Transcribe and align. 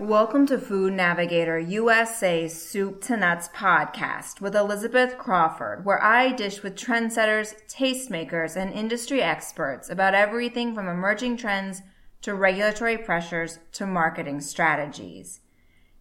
Welcome 0.00 0.46
to 0.46 0.56
Food 0.56 0.94
Navigator 0.94 1.58
USA's 1.58 2.54
Soup 2.54 3.02
to 3.02 3.18
Nuts 3.18 3.48
podcast 3.48 4.40
with 4.40 4.56
Elizabeth 4.56 5.18
Crawford, 5.18 5.84
where 5.84 6.02
I 6.02 6.32
dish 6.32 6.62
with 6.62 6.74
trendsetters, 6.74 7.54
tastemakers, 7.68 8.56
and 8.56 8.72
industry 8.72 9.20
experts 9.20 9.90
about 9.90 10.14
everything 10.14 10.74
from 10.74 10.88
emerging 10.88 11.36
trends 11.36 11.82
to 12.22 12.34
regulatory 12.34 12.96
pressures 12.96 13.58
to 13.72 13.86
marketing 13.86 14.40
strategies. 14.40 15.40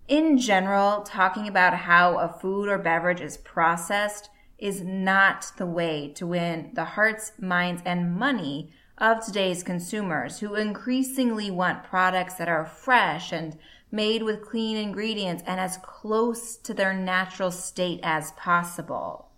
In 0.08 0.38
general, 0.38 1.02
talking 1.02 1.50
about 1.50 1.74
how 1.74 2.20
a 2.20 2.30
food 2.30 2.70
or 2.70 2.78
beverage 2.78 3.20
is 3.20 3.36
processed 3.36 4.30
is 4.58 4.82
not 4.82 5.52
the 5.58 5.66
way 5.66 6.14
to 6.16 6.26
win 6.26 6.72
the 6.74 6.86
hearts, 6.86 7.34
minds, 7.38 7.82
and 7.84 8.16
money 8.16 8.72
of 8.98 9.26
today's 9.26 9.64
consumers 9.64 10.40
who 10.40 10.56
increasingly 10.56 11.50
want 11.50 11.84
products 11.84 12.36
that 12.36 12.50
are 12.50 12.66
fresh 12.66 13.32
and 13.32 13.58
made 13.92 14.24
with 14.24 14.46
clean 14.46 14.78
ingredients 14.78 15.44
and 15.46 15.60
as 15.60 15.78
close 15.78 16.56
to 16.58 16.74
their 16.74 16.94
natural 16.94 17.52
state 17.52 18.00
as 18.04 18.32
possible. 18.34 19.30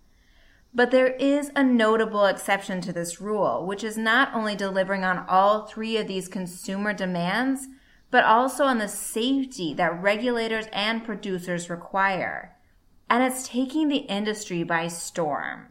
But 0.74 0.90
there 0.90 1.08
is 1.08 1.50
a 1.54 1.62
notable 1.62 2.24
exception 2.24 2.80
to 2.82 2.92
this 2.92 3.20
rule, 3.20 3.66
which 3.66 3.84
is 3.84 3.98
not 3.98 4.34
only 4.34 4.56
delivering 4.56 5.04
on 5.04 5.24
all 5.28 5.66
three 5.66 5.98
of 5.98 6.08
these 6.08 6.28
consumer 6.28 6.94
demands, 6.94 7.68
but 8.10 8.24
also 8.24 8.64
on 8.64 8.78
the 8.78 8.88
safety 8.88 9.74
that 9.74 10.02
regulators 10.02 10.66
and 10.72 11.04
producers 11.04 11.68
require. 11.68 12.56
And 13.10 13.22
it's 13.22 13.48
taking 13.48 13.88
the 13.88 13.98
industry 13.98 14.62
by 14.62 14.88
storm. 14.88 15.68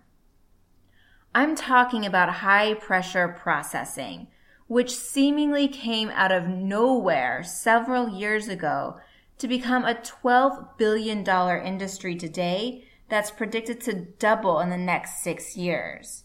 I'm 1.34 1.56
talking 1.56 2.06
about 2.06 2.30
high 2.30 2.74
pressure 2.74 3.28
processing, 3.28 4.28
which 4.72 4.96
seemingly 4.96 5.68
came 5.68 6.10
out 6.12 6.32
of 6.32 6.48
nowhere 6.48 7.44
several 7.44 8.08
years 8.08 8.48
ago 8.48 8.96
to 9.38 9.46
become 9.46 9.84
a 9.84 9.96
$12 9.96 10.78
billion 10.78 11.28
industry 11.28 12.16
today 12.16 12.82
that's 13.10 13.32
predicted 13.32 13.82
to 13.82 14.06
double 14.18 14.62
in 14.62 14.70
the 14.70 14.78
next 14.78 15.22
six 15.22 15.58
years. 15.58 16.24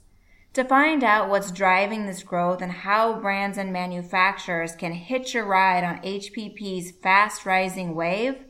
To 0.53 0.63
find 0.63 1.03
out 1.03 1.29
what's 1.29 1.51
driving 1.51 2.07
this 2.07 2.23
growth 2.23 2.63
and 2.63 2.71
how 2.71 3.19
brands 3.19 3.59
and 3.59 3.73
manufacturers 3.73 4.77
can 4.77 4.93
hitch 4.93 5.35
a 5.35 5.43
ride 5.43 5.83
on 5.83 5.99
HPP's 6.03 6.93
fast 6.93 7.47
rising 7.47 7.97
wave, 7.97 8.45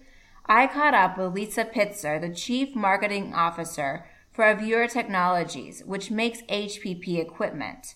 I 0.44 0.66
caught 0.66 0.92
up 0.92 1.16
with 1.16 1.32
Lisa 1.32 1.64
Pitzer, 1.64 2.20
the 2.20 2.34
Chief 2.34 2.76
Marketing 2.76 3.32
Officer 3.32 4.06
for 4.30 4.44
Avure 4.44 4.88
Technologies, 4.88 5.82
which 5.86 6.10
makes 6.10 6.42
HPP 6.42 7.18
equipment. 7.18 7.94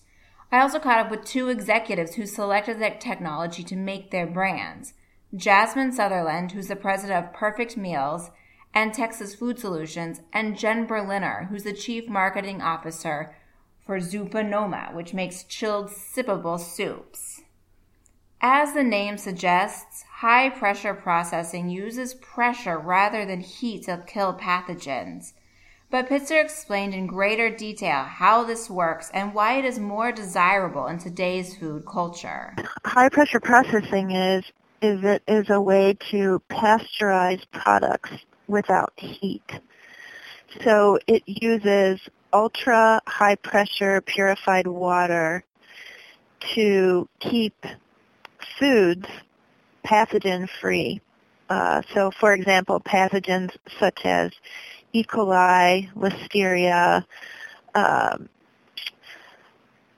I 0.51 0.59
also 0.59 0.79
caught 0.79 0.99
up 0.99 1.09
with 1.09 1.23
two 1.23 1.47
executives 1.47 2.15
who 2.15 2.25
selected 2.25 2.79
that 2.79 2.99
technology 2.99 3.63
to 3.63 3.75
make 3.75 4.11
their 4.11 4.27
brands 4.27 4.93
Jasmine 5.33 5.93
Sutherland, 5.93 6.51
who's 6.51 6.67
the 6.67 6.75
president 6.75 7.25
of 7.25 7.33
Perfect 7.33 7.77
Meals 7.77 8.31
and 8.73 8.93
Texas 8.93 9.33
Food 9.33 9.59
Solutions, 9.59 10.21
and 10.33 10.57
Jen 10.57 10.85
Berliner, 10.85 11.47
who's 11.49 11.63
the 11.63 11.71
chief 11.71 12.09
marketing 12.09 12.61
officer 12.61 13.33
for 13.85 13.99
Zupa 13.99 14.47
Noma, 14.47 14.89
which 14.93 15.13
makes 15.13 15.43
chilled 15.43 15.87
sippable 15.87 16.59
soups. 16.59 17.41
As 18.41 18.73
the 18.73 18.83
name 18.83 19.17
suggests, 19.17 20.03
high 20.15 20.49
pressure 20.49 20.93
processing 20.93 21.69
uses 21.69 22.13
pressure 22.15 22.77
rather 22.77 23.25
than 23.25 23.39
heat 23.39 23.83
to 23.85 24.03
kill 24.05 24.33
pathogens. 24.33 25.33
But 25.91 26.07
Pitzer 26.07 26.41
explained 26.41 26.93
in 26.93 27.05
greater 27.05 27.53
detail 27.53 28.03
how 28.03 28.45
this 28.45 28.69
works 28.69 29.11
and 29.13 29.33
why 29.33 29.59
it 29.59 29.65
is 29.65 29.77
more 29.77 30.13
desirable 30.13 30.87
in 30.87 30.99
today's 30.99 31.57
food 31.57 31.85
culture. 31.85 32.55
High 32.85 33.09
pressure 33.09 33.41
processing 33.41 34.11
is 34.11 34.45
is 34.81 35.03
it 35.03 35.21
is 35.27 35.49
a 35.49 35.61
way 35.61 35.95
to 36.09 36.41
pasteurize 36.49 37.43
products 37.51 38.11
without 38.47 38.93
heat. 38.95 39.43
So 40.63 40.97
it 41.07 41.23
uses 41.25 41.99
ultra 42.31 43.01
high 43.05 43.35
pressure 43.35 43.99
purified 43.99 44.67
water 44.67 45.43
to 46.55 47.09
keep 47.19 47.65
foods 48.57 49.07
pathogen 49.85 50.47
free. 50.61 51.01
Uh, 51.51 51.81
so 51.93 52.09
for 52.17 52.31
example, 52.31 52.79
pathogens 52.79 53.53
such 53.77 54.05
as 54.05 54.31
E. 54.93 55.03
coli, 55.03 55.91
Listeria, 55.95 57.03
um, 57.75 58.29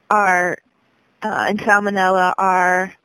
are 0.09 0.57
uh, 1.21 1.45
and 1.47 1.59
Salmonella 1.59 2.33
are 2.39 2.95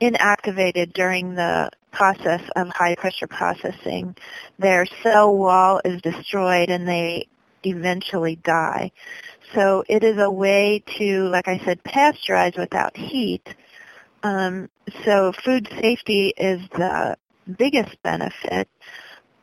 inactivated 0.00 0.94
during 0.94 1.34
the 1.34 1.70
process 1.92 2.40
of 2.56 2.68
high 2.70 2.94
pressure 2.94 3.26
processing. 3.26 4.16
Their 4.58 4.86
cell 5.02 5.36
wall 5.36 5.82
is 5.84 6.00
destroyed 6.00 6.70
and 6.70 6.88
they 6.88 7.28
eventually 7.64 8.36
die. 8.36 8.92
So 9.54 9.84
it 9.90 10.02
is 10.02 10.16
a 10.18 10.30
way 10.30 10.82
to, 10.98 11.28
like 11.28 11.48
I 11.48 11.58
said, 11.66 11.84
pasteurize 11.84 12.58
without 12.58 12.96
heat. 12.96 13.46
Um, 14.22 14.68
so 15.04 15.32
food 15.32 15.68
safety 15.80 16.32
is 16.36 16.60
the 16.70 17.16
biggest 17.56 18.02
benefit, 18.02 18.68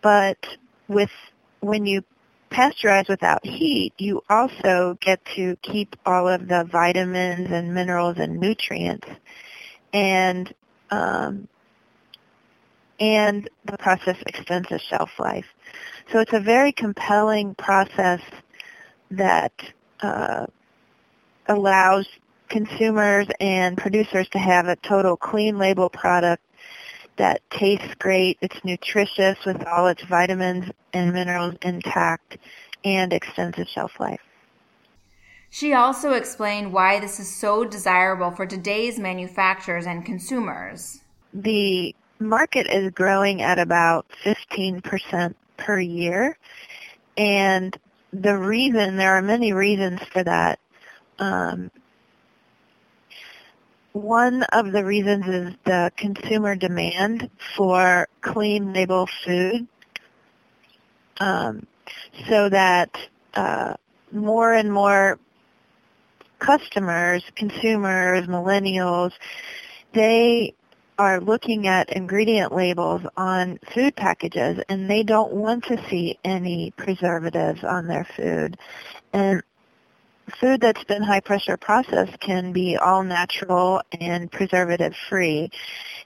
but 0.02 0.38
with 0.88 1.12
when 1.62 1.86
you 1.86 2.04
pasteurize 2.52 3.10
without 3.10 3.46
heat, 3.46 3.94
you 3.98 4.22
also 4.30 4.98
get 5.02 5.24
to 5.36 5.56
keep 5.62 5.96
all 6.06 6.28
of 6.28 6.48
the 6.48 6.66
vitamins 6.72 7.50
and 7.52 7.74
minerals 7.74 8.18
and 8.18 8.40
nutrients, 8.40 9.08
and 9.94 10.54
um, 10.92 11.48
and 13.00 13.50
the 13.66 13.78
process 13.78 14.18
extends 14.26 14.70
the 14.70 14.80
shelf 14.80 15.10
life. 15.20 15.48
So 16.12 16.20
it's 16.20 16.34
a 16.34 16.40
very 16.40 16.72
compelling 16.72 17.56
process 17.56 18.22
that 19.12 19.54
uh, 20.02 20.46
allows 21.48 22.08
consumers 22.50 23.28
and 23.40 23.78
producers 23.78 24.28
to 24.30 24.40
have 24.40 24.68
a 24.68 24.76
total 24.78 25.18
clean 25.18 25.58
label 25.58 25.90
product 25.90 26.44
that 27.18 27.42
tastes 27.50 27.96
great. 28.00 28.38
It's 28.42 28.64
nutritious 28.64 29.38
with 29.46 29.66
all 29.66 29.88
its 29.88 30.04
vitamins 30.04 30.72
and 30.94 31.14
minerals 31.14 31.56
intact 31.62 32.38
and 32.84 33.14
extends 33.14 33.58
its 33.58 33.72
shelf 33.72 34.00
life. 34.00 34.22
She 35.50 35.74
also 35.74 36.12
explained 36.12 36.74
why 36.74 37.00
this 37.00 37.20
is 37.20 37.34
so 37.34 37.64
desirable 37.64 38.32
for 38.32 38.46
today's 38.46 39.00
manufacturers 39.00 39.86
and 39.86 40.06
consumers. 40.06 41.00
The 41.34 41.96
market 42.20 42.68
is 42.68 42.92
growing 42.92 43.42
at 43.42 43.58
about 43.58 44.06
15% 44.26 45.34
per 45.58 45.80
year. 45.80 46.38
And 47.18 47.78
the 48.12 48.38
reason, 48.38 48.98
there 48.98 49.16
are 49.16 49.22
many 49.22 49.54
reasons 49.54 50.02
for 50.12 50.24
that. 50.24 50.60
Um, 51.20 51.72
one 53.96 54.44
of 54.52 54.74
the 54.74 54.84
reasons 54.84 55.26
is 55.26 55.54
the 55.64 55.90
consumer 55.96 56.54
demand 56.54 57.30
for 57.56 58.10
clean 58.20 58.74
label 58.74 59.08
food 59.24 59.66
um, 61.22 61.66
so 62.28 62.50
that 62.50 62.90
uh, 63.36 63.74
more 64.12 64.54
and 64.54 64.72
more 64.72 65.18
customers, 66.40 67.24
consumers, 67.38 68.28
millennials, 68.28 69.14
they 69.94 70.54
are 71.00 71.22
looking 71.22 71.68
at 71.68 71.90
ingredient 71.90 72.54
labels 72.54 73.02
on 73.16 73.58
food 73.74 73.96
packages 73.96 74.62
and 74.68 74.90
they 74.90 75.04
don't 75.04 75.32
want 75.32 75.64
to 75.64 75.82
see 75.90 76.20
any 76.26 76.72
preservatives 76.76 77.64
on 77.64 77.88
their 77.88 78.06
food. 78.18 78.58
And 79.14 79.42
food 80.40 80.62
that's 80.62 80.84
been 80.86 81.04
high 81.04 81.20
pressure 81.20 81.58
processed 81.58 82.20
can 82.20 82.52
be 82.52 82.78
all 82.78 83.04
natural 83.04 83.82
and 84.00 84.32
preservative 84.32 84.94
free. 85.10 85.50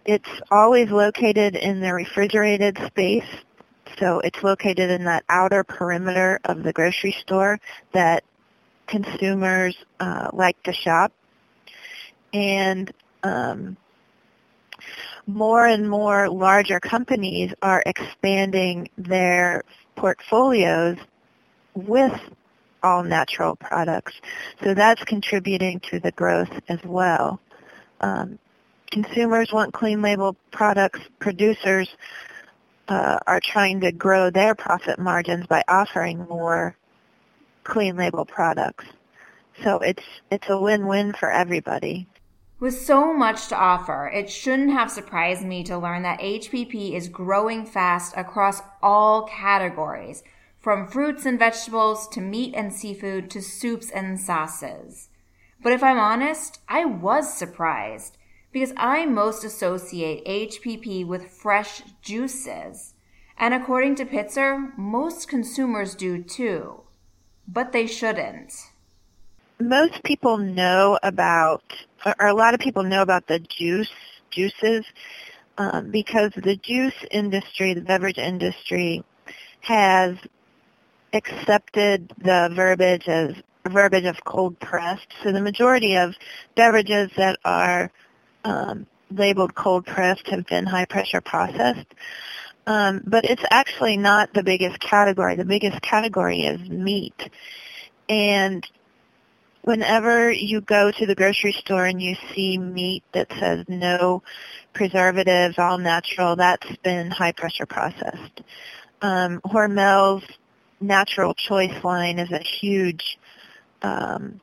It's 0.06 0.30
always 0.52 0.90
located 0.90 1.56
in 1.56 1.80
the 1.80 1.94
refrigerated 1.94 2.78
space. 2.88 3.28
So 3.98 4.20
it's 4.20 4.42
located 4.44 4.92
in 4.92 5.06
that 5.06 5.24
outer 5.30 5.64
perimeter 5.64 6.40
of 6.46 6.64
the 6.64 6.74
grocery 6.74 7.16
store 7.22 7.60
that 7.94 8.24
consumers 8.88 9.76
uh, 10.00 10.30
like 10.34 10.62
to 10.64 10.74
shop. 10.74 11.12
And 12.34 12.92
um, 13.24 13.78
more 15.28 15.66
and 15.66 15.90
more 15.90 16.30
larger 16.30 16.80
companies 16.80 17.54
are 17.62 17.84
expanding 17.86 18.90
their 18.98 19.64
portfolios 19.96 20.98
with 21.74 22.20
all 22.84 23.04
natural 23.04 23.56
products. 23.56 24.14
So 24.64 24.74
that's 24.74 25.04
contributing 25.04 25.80
to 25.92 26.00
the 26.00 26.12
growth 26.12 26.52
as 26.68 26.80
well. 26.84 27.40
Um, 28.02 28.40
consumers 28.92 29.52
want 29.52 29.74
clean 29.74 30.02
label 30.02 30.36
products. 30.52 31.00
Producers 31.20 31.90
uh, 32.88 33.20
are 33.28 33.40
trying 33.40 33.82
to 33.82 33.92
grow 33.92 34.30
their 34.30 34.56
profit 34.56 35.00
margins 35.00 35.46
by 35.48 35.64
offering 35.68 36.26
more 36.28 36.76
clean 37.64 37.96
label 37.96 38.26
products. 38.26 38.86
So 39.64 39.80
it's 39.80 40.04
it's 40.32 40.50
a 40.50 40.60
win-win 40.60 41.14
for 41.14 41.32
everybody. 41.32 42.08
With 42.60 42.78
so 42.78 43.14
much 43.14 43.48
to 43.48 43.56
offer, 43.56 44.12
it 44.14 44.30
shouldn't 44.30 44.72
have 44.72 44.92
surprised 44.92 45.46
me 45.46 45.64
to 45.64 45.78
learn 45.78 46.04
that 46.04 46.20
HPP 46.20 46.94
is 46.94 47.08
growing 47.08 47.66
fast 47.66 48.14
across 48.18 48.62
all 48.82 49.24
categories, 49.24 50.24
from 50.70 50.86
fruits 50.86 51.26
and 51.26 51.40
vegetables 51.40 52.08
to 52.08 52.22
meat 52.22 52.54
and 52.54 52.72
seafood 52.72 53.28
to 53.28 53.42
soups 53.42 53.90
and 53.90 54.20
sauces. 54.20 55.10
But 55.64 55.74
if 55.74 55.82
I'm 55.82 55.98
honest, 55.98 56.60
I 56.70 56.86
was 56.86 57.36
surprised 57.36 58.20
because 58.52 58.72
I 58.78 59.08
most 59.08 59.44
associate 59.44 60.24
HPP 60.28 61.08
with 61.08 61.32
fresh 61.32 61.82
juices. 62.04 62.94
And 63.36 63.56
according 63.56 63.96
to 63.96 64.06
Pitzer, 64.06 64.78
most 64.78 65.28
consumers 65.28 65.96
do 65.96 66.22
too. 66.22 66.82
But 67.48 67.72
they 67.72 67.88
shouldn't. 67.88 68.54
Most 69.60 70.04
people 70.04 70.38
know 70.38 71.00
about 71.02 71.64
or 72.06 72.28
a 72.28 72.36
lot 72.36 72.54
of 72.54 72.60
people 72.60 72.84
know 72.84 73.02
about 73.02 73.26
the 73.26 73.40
juice 73.40 73.90
juices 74.30 74.86
um, 75.58 75.90
because 75.90 76.32
the 76.36 76.58
juice 76.58 76.94
industry, 77.10 77.74
the 77.74 77.82
beverage 77.82 78.20
industry, 78.20 79.04
has 79.62 80.16
accepted 81.14 82.14
the 82.18 82.52
verbiage 82.54 83.08
as 83.08 83.34
verbiage 83.68 84.06
of 84.06 84.24
cold 84.26 84.60
pressed. 84.60 85.08
So 85.24 85.32
the 85.32 85.42
majority 85.42 85.96
of 85.96 86.16
beverages 86.56 87.12
that 87.18 87.38
are 87.44 87.92
um, 88.44 88.88
labeled 89.12 89.56
cold 89.56 89.86
pressed 89.86 90.28
have 90.28 90.46
been 90.46 90.66
high 90.66 90.86
pressure 90.86 91.22
processed. 91.22 91.88
Um, 92.68 93.02
but 93.06 93.26
it's 93.26 93.44
actually 93.50 93.98
not 93.98 94.34
the 94.34 94.44
biggest 94.44 94.80
category. 94.80 95.36
The 95.36 95.46
biggest 95.46 95.82
category 95.82 96.42
is 96.42 96.70
meat. 96.70 97.30
And 98.08 98.66
whenever 99.62 100.32
you 100.32 100.62
go 100.62 100.92
to 100.92 101.06
the 101.06 101.16
grocery 101.16 101.54
store 101.54 101.86
and 101.86 102.02
you 102.02 102.16
see 102.34 102.58
meat 102.58 103.04
that 103.14 103.32
says 103.40 103.66
no 103.68 104.24
preservatives, 104.74 105.58
all 105.58 105.78
natural, 105.78 106.36
that's 106.36 106.76
been 106.78 107.12
high 107.12 107.32
pressure 107.32 107.66
processed. 107.66 108.42
Um, 109.02 109.42
Hormel's 109.46 110.24
natural 110.82 111.34
choice 111.34 111.84
line 111.84 112.20
is 112.20 112.32
a 112.32 112.40
huge, 112.40 113.18
um, 113.82 114.40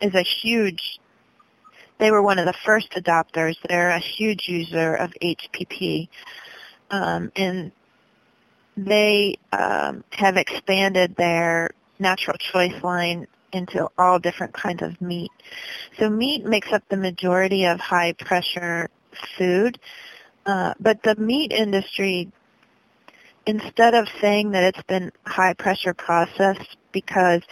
is 0.00 0.14
a 0.14 0.22
huge, 0.22 0.98
they 1.98 2.10
were 2.10 2.22
one 2.22 2.38
of 2.38 2.46
the 2.46 2.54
first 2.64 2.90
adopters. 2.92 3.56
They're 3.68 3.90
a 3.90 3.98
huge 3.98 4.48
user 4.48 4.94
of 4.94 5.12
HPP. 5.22 6.08
Um, 6.90 7.32
and 7.34 7.72
they 8.76 9.38
um, 9.52 10.04
have 10.10 10.36
expanded 10.36 11.16
their 11.16 11.70
natural 11.98 12.36
choice 12.36 12.82
line 12.82 13.26
into 13.52 13.88
all 13.96 14.18
different 14.18 14.52
kinds 14.52 14.82
of 14.82 15.00
meat. 15.00 15.30
So 15.98 16.10
meat 16.10 16.44
makes 16.44 16.72
up 16.72 16.82
the 16.88 16.96
majority 16.96 17.64
of 17.64 17.80
high 17.80 18.12
pressure 18.12 18.90
food, 19.38 19.78
uh, 20.44 20.74
but 20.78 21.02
the 21.02 21.16
meat 21.16 21.52
industry, 21.52 22.30
instead 23.46 23.94
of 23.94 24.08
saying 24.20 24.50
that 24.52 24.64
it's 24.64 24.82
been 24.82 25.12
high 25.24 25.54
pressure 25.54 25.94
processed 25.94 26.76
because 26.92 27.42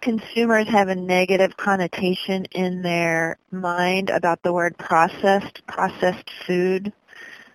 consumers 0.00 0.66
have 0.68 0.88
a 0.88 0.94
negative 0.94 1.56
connotation 1.56 2.44
in 2.52 2.82
their 2.82 3.38
mind 3.50 4.10
about 4.10 4.42
the 4.42 4.52
word 4.52 4.76
processed, 4.78 5.64
processed 5.66 6.28
food, 6.46 6.92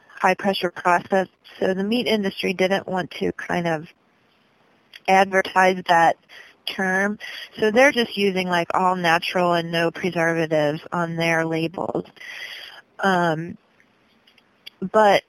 high 0.09 0.35
pressure 0.35 0.71
processed. 0.71 1.31
So 1.59 1.73
the 1.73 1.83
meat 1.83 2.07
industry 2.07 2.53
didn't 2.53 2.87
want 2.87 3.11
to 3.19 3.31
kind 3.33 3.67
of 3.67 3.87
advertise 5.07 5.81
that 5.87 6.17
term. 6.65 7.17
So 7.59 7.71
they're 7.71 7.91
just 7.91 8.17
using 8.17 8.47
like 8.47 8.67
all 8.73 8.95
natural 8.95 9.53
and 9.53 9.71
no 9.71 9.91
preservatives 9.91 10.81
on 10.91 11.15
their 11.15 11.45
labels. 11.45 12.05
Um, 12.99 13.57
but 14.91 15.23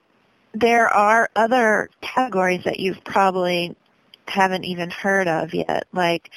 there 0.53 0.87
are 0.87 1.29
other 1.35 1.89
categories 2.13 2.63
that 2.65 2.79
you've 2.79 3.03
probably 3.03 3.75
haven't 4.27 4.63
even 4.63 4.89
heard 4.89 5.27
of 5.27 5.53
yet. 5.53 5.85
Like, 5.91 6.29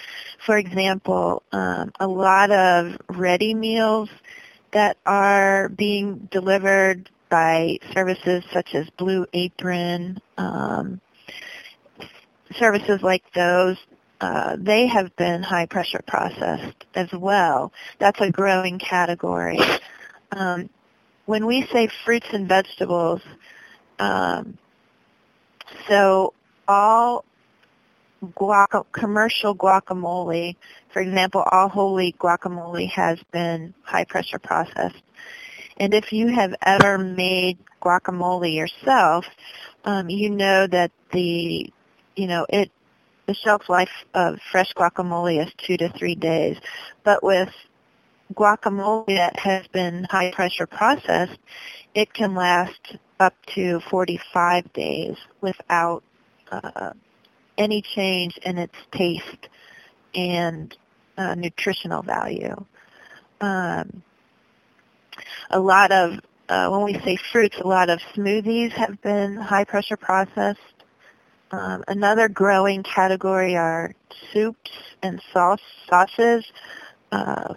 for 0.45 0.57
example, 0.57 1.43
um, 1.53 1.93
a 2.01 2.07
lot 2.07 2.51
of 2.51 2.97
ready 3.09 3.55
meals 3.55 4.09
that 4.73 4.97
are 5.05 5.69
being 5.69 6.29
delivered 6.31 7.11
by 7.29 7.79
services 7.93 8.45
such 8.53 8.75
as 8.75 8.89
Blue 8.91 9.27
Apron, 9.33 10.21
um, 10.39 11.01
services 12.59 13.03
like 13.03 13.25
those 13.35 13.77
uh, 14.23 14.57
they 14.57 14.87
have 14.87 15.15
been 15.17 15.43
high 15.43 15.67
pressure 15.67 16.01
processed 16.07 16.85
as 16.95 17.13
well. 17.13 17.73
That's 17.99 18.21
a 18.21 18.31
growing 18.31 18.79
category. 18.79 19.59
Um, 20.35 20.71
when 21.27 21.45
we 21.45 21.67
say 21.67 21.91
fruits 22.07 22.29
and 22.33 22.49
vegetables, 22.49 23.21
um, 23.99 24.57
so 25.89 26.33
all 26.69 27.25
guac- 28.23 28.87
commercial 28.93 29.55
guacamole, 29.55 30.57
for 30.93 31.01
example, 31.01 31.43
all 31.51 31.69
holy 31.69 32.15
guacamole 32.19 32.89
has 32.91 33.19
been 33.33 33.75
high 33.83 34.05
pressure 34.05 34.39
processed. 34.39 35.03
And 35.79 35.95
if 35.95 36.13
you 36.13 36.29
have 36.29 36.55
ever 36.63 36.99
made 36.99 37.59
guacamole 37.83 38.55
yourself, 38.55 39.27
um, 39.85 40.09
you 40.09 40.31
know 40.31 40.67
that 40.67 40.93
the, 41.13 41.73
you 42.17 42.27
know, 42.27 42.47
it 42.49 42.71
the 43.27 43.35
shelf 43.35 43.69
life 43.69 44.05
of 44.15 44.39
fresh 44.51 44.73
guacamole 44.75 45.45
is 45.45 45.53
two 45.57 45.77
to 45.77 45.89
three 45.91 46.15
days. 46.15 46.59
But 47.05 47.23
with 47.23 47.51
guacamole 48.35 49.07
that 49.07 49.39
has 49.39 49.67
been 49.69 50.05
high 50.11 50.33
pressure 50.33 50.67
processed, 50.67 51.39
it 51.95 52.13
can 52.13 52.35
last 52.35 52.97
up 53.21 53.35
to 53.55 53.81
45 53.81 54.73
days 54.73 55.17
without 55.41 56.03
uh, 56.51 56.93
any 57.59 57.83
change 57.83 58.39
in 58.39 58.59
its 58.59 58.75
taste 58.91 59.49
and 60.15 60.77
uh, 61.17 61.35
nutritional 61.35 62.03
value. 62.03 62.65
Um, 63.41 64.03
a 65.51 65.61
lot 65.61 65.93
of, 65.93 66.21
uh, 66.49 66.69
when 66.69 66.85
we 66.85 66.95
say 67.01 67.17
fruits, 67.17 67.59
a 67.59 67.67
lot 67.67 67.91
of 67.91 68.01
smoothies 68.15 68.73
have 68.73 69.01
been 69.03 69.37
high 69.37 69.65
pressure 69.65 69.97
processed. 69.97 70.61
Um, 71.51 71.85
another 71.87 72.29
growing 72.29 72.83
category 72.83 73.57
are 73.57 73.95
soups 74.33 74.71
and 75.03 75.21
sauce, 75.33 75.61
sauces. 75.89 76.51
Uh, 77.11 77.55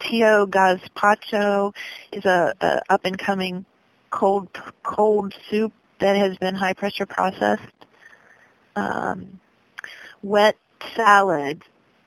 Tio 0.00 0.46
Gazpacho 0.46 1.74
is 2.12 2.24
a, 2.24 2.54
a 2.60 2.92
up 2.92 3.04
and 3.04 3.18
coming 3.18 3.64
cold 4.10 4.48
cold 4.82 5.34
soup 5.50 5.72
that 6.00 6.16
has 6.16 6.36
been 6.38 6.54
high 6.54 6.74
pressure 6.74 7.06
processed. 7.06 7.62
Um, 8.74 9.40
wet 10.22 10.56
salads 10.94 11.62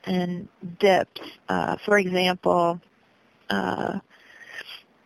and 0.06 0.48
dips. 0.80 1.22
Uh, 1.48 1.78
for 1.86 1.98
example, 1.98 2.80
uh, 3.50 4.00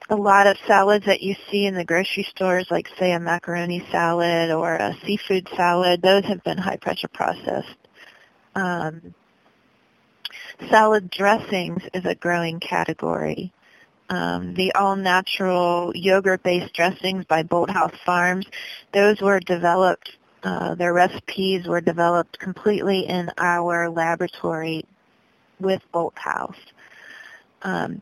a 0.09 0.15
lot 0.15 0.47
of 0.47 0.57
salads 0.67 1.05
that 1.05 1.21
you 1.21 1.35
see 1.49 1.65
in 1.65 1.75
the 1.75 1.85
grocery 1.85 2.23
stores, 2.23 2.67
like 2.69 2.87
say 2.99 3.13
a 3.13 3.19
macaroni 3.19 3.85
salad 3.91 4.51
or 4.51 4.75
a 4.75 4.95
seafood 5.05 5.47
salad, 5.55 6.01
those 6.01 6.25
have 6.25 6.43
been 6.43 6.57
high 6.57 6.77
pressure 6.77 7.07
processed. 7.07 7.77
Um, 8.55 9.13
salad 10.69 11.09
dressings 11.09 11.81
is 11.93 12.05
a 12.05 12.15
growing 12.15 12.59
category. 12.59 13.53
Um, 14.09 14.53
the 14.53 14.73
all-natural 14.73 15.93
yogurt-based 15.95 16.73
dressings 16.73 17.25
by 17.25 17.43
Bolthouse 17.43 17.97
Farms, 18.05 18.45
those 18.93 19.21
were 19.21 19.39
developed, 19.39 20.17
uh, 20.43 20.75
their 20.75 20.93
recipes 20.93 21.65
were 21.65 21.81
developed 21.81 22.37
completely 22.37 23.07
in 23.07 23.31
our 23.37 23.89
laboratory 23.89 24.85
with 25.59 25.81
Bolthouse. 25.93 26.57
Um, 27.61 28.01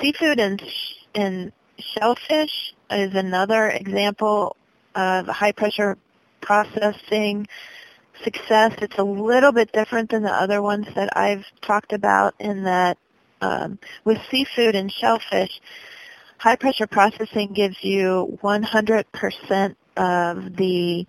seafood 0.00 0.40
and 0.40 0.62
and 1.14 1.52
shellfish 1.78 2.74
is 2.90 3.14
another 3.14 3.68
example 3.68 4.56
of 4.94 5.26
high 5.26 5.52
pressure 5.52 5.98
processing 6.40 7.46
success. 8.24 8.74
It's 8.80 8.98
a 8.98 9.04
little 9.04 9.52
bit 9.52 9.72
different 9.72 10.10
than 10.10 10.22
the 10.22 10.32
other 10.32 10.62
ones 10.62 10.86
that 10.94 11.16
I've 11.16 11.44
talked 11.60 11.92
about 11.92 12.34
in 12.38 12.64
that 12.64 12.98
um, 13.42 13.78
with 14.04 14.18
seafood 14.30 14.74
and 14.74 14.90
shellfish, 14.90 15.60
high 16.38 16.56
pressure 16.56 16.86
processing 16.86 17.52
gives 17.52 17.76
you 17.82 18.38
100% 18.42 19.76
of 19.96 20.56
the 20.56 21.06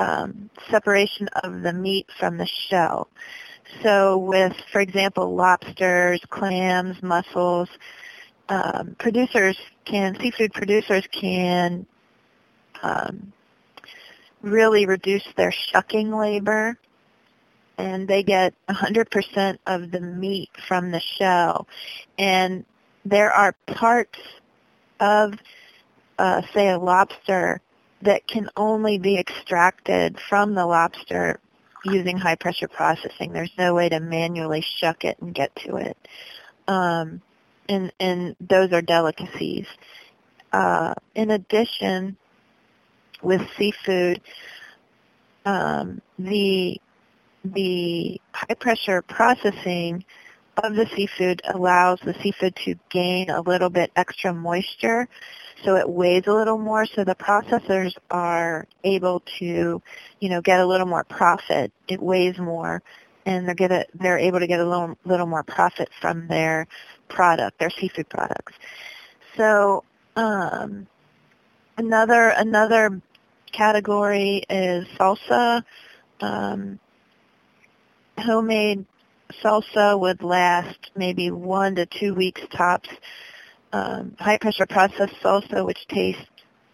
um, 0.00 0.50
separation 0.70 1.28
of 1.42 1.62
the 1.62 1.72
meat 1.72 2.06
from 2.18 2.36
the 2.36 2.46
shell. 2.68 3.08
So 3.82 4.18
with, 4.18 4.54
for 4.72 4.80
example, 4.80 5.34
lobsters, 5.34 6.20
clams, 6.28 7.02
mussels, 7.02 7.68
um, 8.48 8.96
producers 8.98 9.56
can, 9.84 10.18
seafood 10.20 10.52
producers 10.52 11.06
can 11.12 11.86
um, 12.82 13.32
really 14.42 14.86
reduce 14.86 15.24
their 15.36 15.52
shucking 15.52 16.14
labor 16.14 16.78
and 17.78 18.06
they 18.08 18.22
get 18.22 18.54
100% 18.68 19.58
of 19.66 19.90
the 19.90 20.00
meat 20.00 20.50
from 20.68 20.90
the 20.90 21.00
shell. 21.00 21.66
And 22.18 22.64
there 23.04 23.30
are 23.32 23.54
parts 23.66 24.18
of, 25.00 25.34
uh, 26.18 26.42
say, 26.52 26.68
a 26.68 26.78
lobster 26.78 27.60
that 28.02 28.26
can 28.26 28.48
only 28.56 28.98
be 28.98 29.18
extracted 29.18 30.18
from 30.28 30.54
the 30.54 30.66
lobster 30.66 31.40
using 31.84 32.16
high 32.16 32.36
pressure 32.36 32.68
processing. 32.68 33.32
There's 33.32 33.52
no 33.58 33.74
way 33.74 33.88
to 33.88 34.00
manually 34.00 34.64
shuck 34.78 35.04
it 35.04 35.18
and 35.20 35.34
get 35.34 35.54
to 35.66 35.76
it. 35.76 35.96
Um, 36.68 37.22
and, 37.68 37.92
and 37.98 38.36
those 38.40 38.72
are 38.72 38.82
delicacies. 38.82 39.66
Uh, 40.52 40.94
in 41.14 41.30
addition, 41.30 42.16
with 43.22 43.42
seafood, 43.56 44.20
um, 45.44 46.00
the 46.18 46.80
the 47.44 48.20
high 48.32 48.54
pressure 48.54 49.02
processing 49.02 50.04
of 50.62 50.74
the 50.74 50.86
seafood 50.94 51.42
allows 51.52 51.98
the 52.04 52.14
seafood 52.22 52.54
to 52.64 52.74
gain 52.90 53.28
a 53.30 53.40
little 53.40 53.70
bit 53.70 53.90
extra 53.96 54.32
moisture 54.32 55.08
so 55.64 55.76
it 55.76 55.88
weighs 55.88 56.26
a 56.26 56.32
little 56.32 56.58
more 56.58 56.86
so 56.86 57.04
the 57.04 57.14
processors 57.14 57.92
are 58.10 58.66
able 58.82 59.20
to 59.38 59.82
you 60.20 60.28
know 60.28 60.40
get 60.40 60.60
a 60.60 60.66
little 60.66 60.86
more 60.86 61.04
profit. 61.04 61.72
It 61.88 62.00
weighs 62.00 62.38
more 62.38 62.82
and 63.26 63.46
they're 63.46 63.54
get 63.54 63.72
a, 63.72 63.86
they're 63.94 64.18
able 64.18 64.40
to 64.40 64.46
get 64.46 64.60
a 64.60 64.68
little 64.68 64.96
little 65.04 65.26
more 65.26 65.42
profit 65.42 65.88
from 66.00 66.28
their 66.28 66.66
product 67.08 67.58
their 67.58 67.70
seafood 67.70 68.08
products. 68.08 68.54
So 69.36 69.84
um, 70.16 70.86
another 71.76 72.28
another 72.28 73.00
category 73.52 74.44
is 74.50 74.86
salsa. 74.98 75.62
Um, 76.20 76.78
homemade 78.18 78.84
salsa 79.42 79.98
would 79.98 80.22
last 80.22 80.90
maybe 80.96 81.30
one 81.30 81.74
to 81.76 81.86
two 81.86 82.14
weeks 82.14 82.42
tops. 82.50 82.88
Um, 83.72 84.14
high 84.18 84.38
pressure 84.38 84.66
processed 84.66 85.14
salsa, 85.22 85.64
which 85.64 85.86
tastes 85.88 86.22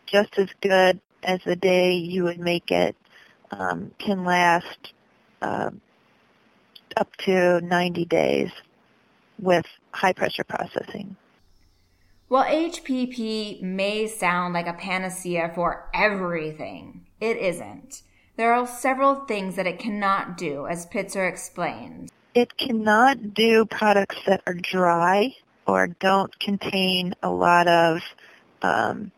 just 0.07 0.39
as 0.39 0.49
good 0.61 1.01
as 1.23 1.41
the 1.45 1.57
day 1.57 1.95
you 1.95 2.25
would 2.25 2.39
make 2.39 2.71
it, 2.71 2.97
um, 3.51 3.93
can 3.99 4.25
last 4.25 4.93
uh, 5.41 5.71
up 6.97 7.15
to 7.17 7.61
90 7.61 8.05
days 8.07 8.51
with 9.39 9.67
high 9.93 10.13
pressure 10.13 10.45
processing. 10.45 11.17
Well, 12.29 12.45
HPP 12.45 13.61
may 13.63 14.07
sound 14.07 14.55
like 14.55 14.69
a 14.69 14.73
panacea 14.73 15.51
for 15.55 15.91
everything. 15.93 17.07
It 17.21 17.37
isn't. 17.39 18.03
There 18.37 18.55
are 18.55 18.67
several 18.67 19.27
things 19.27 19.57
that 19.57 19.67
it 19.67 19.79
cannot 19.79 20.39
do, 20.39 20.67
as 20.67 20.87
Pitzer 20.87 21.29
explains. 21.29 22.11
It 22.35 22.57
cannot 22.57 23.35
do 23.35 23.67
products 23.67 24.17
that 24.27 24.43
are 24.47 24.55
dry 24.55 25.35
or 25.67 25.89
don't 25.89 26.39
contain 26.39 27.15
a 27.23 27.31
lot 27.31 27.69
of 27.69 28.01
um, 28.63 29.13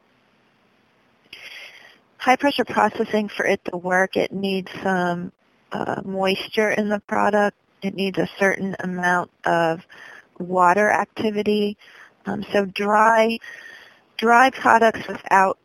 high 2.16 2.37
pressure 2.37 2.64
processing 2.64 3.28
for 3.28 3.45
it 3.45 3.64
to 3.66 3.76
work. 3.76 4.16
It 4.16 4.33
needs 4.33 4.71
some 4.83 5.33
uh, 5.73 6.02
moisture 6.04 6.71
in 6.71 6.88
the 6.88 7.00
product. 7.00 7.57
It 7.83 7.95
needs 7.95 8.19
a 8.19 8.28
certain 8.38 8.76
amount 8.81 9.31
of 9.45 9.81
water 10.38 10.90
activity. 10.90 11.76
Um, 12.26 12.45
so 12.52 12.64
dry, 12.64 13.38
dry 14.16 14.50
products 14.50 15.07
without 15.09 15.59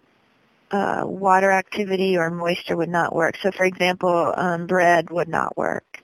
uh, 0.72 1.04
water 1.06 1.52
activity 1.52 2.18
or 2.18 2.30
moisture 2.30 2.76
would 2.76 2.90
not 2.90 3.16
work. 3.16 3.38
So, 3.42 3.52
for 3.52 3.66
example, 3.66 4.34
um, 4.36 4.68
bread 4.68 5.10
would 5.10 5.28
not 5.28 5.56
work. 5.58 6.02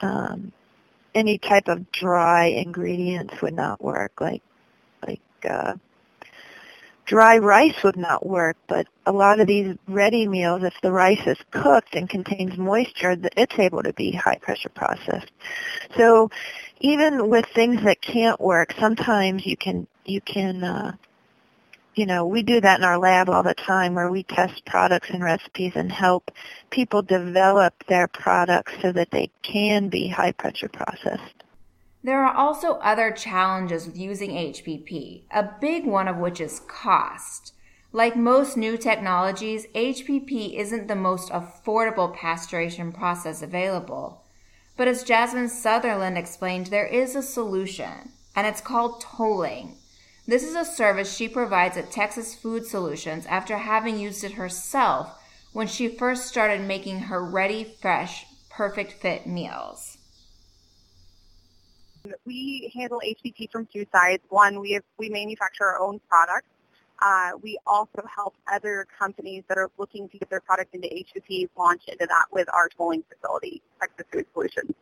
Um, 0.00 0.52
any 1.14 1.38
type 1.38 1.68
of 1.68 1.90
dry 1.92 2.46
ingredients 2.46 3.40
would 3.40 3.54
not 3.54 3.82
work, 3.82 4.20
like 4.20 4.42
like 5.06 5.20
uh, 5.48 5.74
dry 7.04 7.38
rice 7.38 7.82
would 7.84 7.96
not 7.96 8.26
work. 8.26 8.56
But 8.66 8.88
a 9.06 9.12
lot 9.12 9.38
of 9.38 9.46
these 9.46 9.76
ready 9.86 10.26
meals, 10.26 10.62
if 10.64 10.74
the 10.82 10.90
rice 10.90 11.24
is 11.26 11.38
cooked 11.52 11.94
and 11.94 12.08
contains 12.08 12.58
moisture, 12.58 13.16
it's 13.36 13.58
able 13.58 13.82
to 13.82 13.92
be 13.92 14.12
high 14.12 14.38
pressure 14.38 14.70
processed. 14.70 15.30
So 15.96 16.30
even 16.80 17.28
with 17.28 17.46
things 17.54 17.82
that 17.84 18.00
can't 18.00 18.40
work, 18.40 18.74
sometimes 18.78 19.46
you 19.46 19.56
can 19.56 19.86
you 20.04 20.20
can 20.20 20.64
uh, 20.64 20.92
you 21.96 22.06
know, 22.06 22.26
we 22.26 22.42
do 22.42 22.60
that 22.60 22.78
in 22.78 22.84
our 22.84 22.98
lab 22.98 23.28
all 23.28 23.42
the 23.42 23.54
time 23.54 23.94
where 23.94 24.10
we 24.10 24.22
test 24.22 24.64
products 24.64 25.10
and 25.10 25.22
recipes 25.22 25.72
and 25.74 25.90
help 25.90 26.30
people 26.70 27.02
develop 27.02 27.84
their 27.86 28.08
products 28.08 28.72
so 28.82 28.92
that 28.92 29.10
they 29.10 29.30
can 29.42 29.88
be 29.88 30.08
high 30.08 30.32
pressure 30.32 30.68
processed. 30.68 31.44
There 32.02 32.22
are 32.22 32.34
also 32.34 32.74
other 32.74 33.10
challenges 33.12 33.86
with 33.86 33.96
using 33.96 34.30
HPP, 34.30 35.22
a 35.30 35.50
big 35.60 35.86
one 35.86 36.06
of 36.06 36.18
which 36.18 36.40
is 36.40 36.60
cost. 36.68 37.54
Like 37.92 38.16
most 38.16 38.56
new 38.56 38.76
technologies, 38.76 39.66
HPP 39.74 40.54
isn't 40.54 40.88
the 40.88 40.96
most 40.96 41.30
affordable 41.30 42.14
pasteurization 42.14 42.92
process 42.92 43.40
available. 43.40 44.24
But 44.76 44.88
as 44.88 45.04
Jasmine 45.04 45.48
Sutherland 45.48 46.18
explained, 46.18 46.66
there 46.66 46.86
is 46.86 47.14
a 47.14 47.22
solution, 47.22 48.10
and 48.34 48.46
it's 48.46 48.60
called 48.60 49.00
tolling. 49.00 49.76
This 50.26 50.42
is 50.42 50.54
a 50.54 50.64
service 50.64 51.14
she 51.14 51.28
provides 51.28 51.76
at 51.76 51.90
Texas 51.90 52.34
Food 52.34 52.66
Solutions 52.66 53.26
after 53.26 53.58
having 53.58 53.98
used 53.98 54.24
it 54.24 54.32
herself 54.32 55.20
when 55.52 55.66
she 55.66 55.86
first 55.86 56.26
started 56.26 56.62
making 56.62 56.98
her 57.00 57.22
ready, 57.22 57.64
fresh, 57.82 58.24
perfect 58.48 58.92
fit 58.92 59.26
meals. 59.26 59.98
We 62.24 62.72
handle 62.74 63.02
HPP 63.04 63.52
from 63.52 63.66
two 63.66 63.84
sides. 63.92 64.22
One, 64.30 64.60
we 64.60 64.72
have, 64.72 64.82
we 64.96 65.10
manufacture 65.10 65.64
our 65.64 65.78
own 65.78 66.00
products. 66.08 66.48
Uh, 67.02 67.32
we 67.42 67.58
also 67.66 68.02
help 68.14 68.34
other 68.50 68.86
companies 68.98 69.42
that 69.48 69.58
are 69.58 69.70
looking 69.76 70.08
to 70.08 70.16
get 70.16 70.30
their 70.30 70.40
product 70.40 70.74
into 70.74 70.88
HPP 70.88 71.50
launch 71.58 71.82
into 71.86 72.06
that 72.06 72.26
with 72.32 72.48
our 72.54 72.70
tolling 72.70 73.04
facility, 73.10 73.60
Texas 73.78 74.06
Food 74.10 74.26
Solutions 74.32 74.74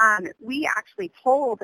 um, 0.00 0.26
we 0.40 0.68
actually 0.76 1.12
told 1.22 1.62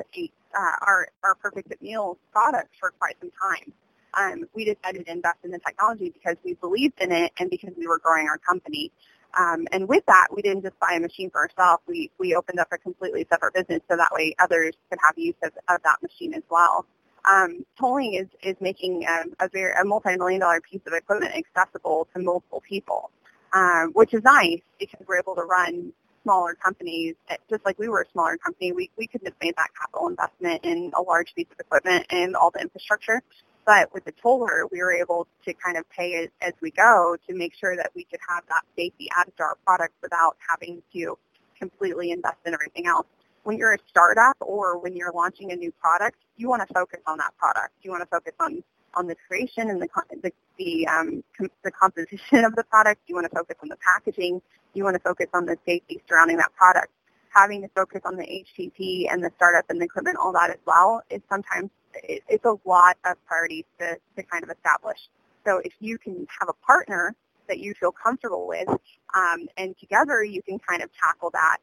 uh, 0.55 0.75
our, 0.81 1.07
our 1.23 1.35
Perfect 1.35 1.81
Meals 1.81 2.17
product 2.31 2.69
for 2.79 2.91
quite 2.99 3.15
some 3.19 3.31
time. 3.31 3.73
Um, 4.13 4.45
we 4.53 4.65
decided 4.65 5.05
to 5.05 5.11
invest 5.11 5.39
in 5.43 5.51
the 5.51 5.59
technology 5.59 6.09
because 6.09 6.37
we 6.43 6.53
believed 6.55 7.01
in 7.01 7.11
it 7.11 7.33
and 7.39 7.49
because 7.49 7.73
we 7.77 7.87
were 7.87 7.99
growing 7.99 8.27
our 8.27 8.37
company. 8.37 8.91
Um, 9.37 9.67
and 9.73 9.89
with 9.89 10.05
that, 10.07 10.27
we 10.33 10.41
didn't 10.41 10.63
just 10.63 10.79
buy 10.79 10.93
a 10.95 10.99
machine 10.99 11.29
for 11.29 11.41
ourselves. 11.41 11.83
We, 11.87 12.09
we 12.17 12.35
opened 12.35 12.59
up 12.59 12.69
a 12.71 12.77
completely 12.77 13.27
separate 13.29 13.53
business 13.53 13.81
so 13.89 13.97
that 13.97 14.09
way 14.13 14.33
others 14.39 14.73
could 14.89 14.99
have 15.03 15.17
use 15.17 15.35
of, 15.43 15.51
of 15.67 15.83
that 15.83 15.97
machine 16.01 16.33
as 16.33 16.43
well. 16.49 16.85
Um, 17.29 17.65
tolling 17.77 18.13
is, 18.13 18.27
is 18.41 18.55
making 18.61 19.05
a, 19.05 19.45
a, 19.45 19.49
very, 19.49 19.73
a 19.73 19.83
multi-million 19.83 20.39
dollar 20.39 20.61
piece 20.61 20.81
of 20.87 20.93
equipment 20.93 21.33
accessible 21.35 22.07
to 22.15 22.21
multiple 22.21 22.61
people, 22.67 23.09
um, 23.51 23.91
which 23.93 24.13
is 24.13 24.23
nice 24.23 24.61
because 24.79 25.01
we're 25.07 25.19
able 25.19 25.35
to 25.35 25.41
run 25.41 25.91
smaller 26.25 26.55
companies, 26.55 27.15
eh, 27.29 27.37
just 27.49 27.63
like 27.65 27.79
we 27.79 27.87
were 27.87 28.01
a 28.01 28.11
smaller 28.11 28.35
company, 28.37 28.73
we, 28.73 28.89
we 28.97 29.07
couldn't 29.07 29.27
have 29.27 29.35
made 29.41 29.55
that 29.55 29.69
capital 29.79 30.09
investment 30.09 30.65
in 30.65 30.91
a 30.97 31.01
large 31.01 31.33
piece 31.35 31.47
of 31.51 31.59
equipment 31.59 32.05
and 32.09 32.35
all 32.35 32.51
the 32.51 32.59
infrastructure. 32.59 33.21
But 33.65 33.93
with 33.93 34.05
the 34.05 34.11
toller, 34.11 34.67
we 34.71 34.79
were 34.79 34.93
able 34.93 35.27
to 35.45 35.53
kind 35.53 35.77
of 35.77 35.89
pay 35.89 36.11
it 36.13 36.33
as 36.41 36.53
we 36.61 36.71
go 36.71 37.15
to 37.27 37.35
make 37.35 37.53
sure 37.55 37.75
that 37.75 37.91
we 37.95 38.03
could 38.03 38.19
have 38.27 38.43
that 38.49 38.63
safety 38.75 39.07
added 39.17 39.37
to 39.37 39.43
our 39.43 39.57
product 39.65 39.93
without 40.01 40.35
having 40.49 40.83
to 40.93 41.17
completely 41.57 42.11
invest 42.11 42.37
in 42.45 42.53
everything 42.53 42.87
else. 42.87 43.07
When 43.43 43.57
you're 43.57 43.73
a 43.73 43.79
startup 43.87 44.37
or 44.39 44.79
when 44.79 44.95
you're 44.95 45.11
launching 45.13 45.51
a 45.51 45.55
new 45.55 45.71
product, 45.71 46.17
you 46.37 46.49
want 46.49 46.67
to 46.67 46.73
focus 46.73 46.99
on 47.07 47.17
that 47.19 47.37
product. 47.37 47.73
You 47.83 47.91
want 47.91 48.01
to 48.01 48.07
focus 48.07 48.33
on 48.39 48.63
on 48.95 49.07
the 49.07 49.15
creation 49.27 49.69
and 49.69 49.81
the 49.81 49.87
the 50.23 50.31
the, 50.57 50.87
um, 50.87 51.23
com- 51.37 51.51
the 51.63 51.71
composition 51.71 52.45
of 52.45 52.55
the 52.55 52.63
product. 52.63 53.01
You 53.07 53.15
want 53.15 53.29
to 53.29 53.35
focus 53.35 53.57
on 53.61 53.69
the 53.69 53.77
packaging. 53.77 54.41
You 54.73 54.83
want 54.83 54.95
to 54.95 55.01
focus 55.01 55.27
on 55.33 55.45
the 55.45 55.57
safety 55.65 56.01
surrounding 56.07 56.37
that 56.37 56.53
product. 56.55 56.91
Having 57.29 57.63
to 57.63 57.69
focus 57.75 58.01
on 58.05 58.15
the 58.15 58.23
HPP 58.23 59.11
and 59.11 59.23
the 59.23 59.31
startup 59.35 59.65
and 59.69 59.79
the 59.79 59.85
equipment, 59.85 60.17
all 60.17 60.31
that 60.33 60.49
as 60.49 60.59
well, 60.65 61.01
is 61.09 61.21
sometimes 61.29 61.69
it, 61.95 62.23
it's 62.29 62.45
a 62.45 62.55
lot 62.65 62.97
of 63.05 63.17
priorities 63.25 63.65
to, 63.79 63.97
to 64.15 64.23
kind 64.23 64.43
of 64.43 64.49
establish. 64.49 64.99
So 65.45 65.61
if 65.63 65.73
you 65.79 65.97
can 65.97 66.25
have 66.39 66.49
a 66.49 66.65
partner 66.65 67.15
that 67.47 67.59
you 67.59 67.73
feel 67.79 67.91
comfortable 67.91 68.47
with, 68.47 68.67
um, 68.69 69.47
and 69.57 69.77
together 69.77 70.23
you 70.23 70.41
can 70.41 70.59
kind 70.59 70.81
of 70.81 70.89
tackle 70.93 71.29
that 71.31 71.57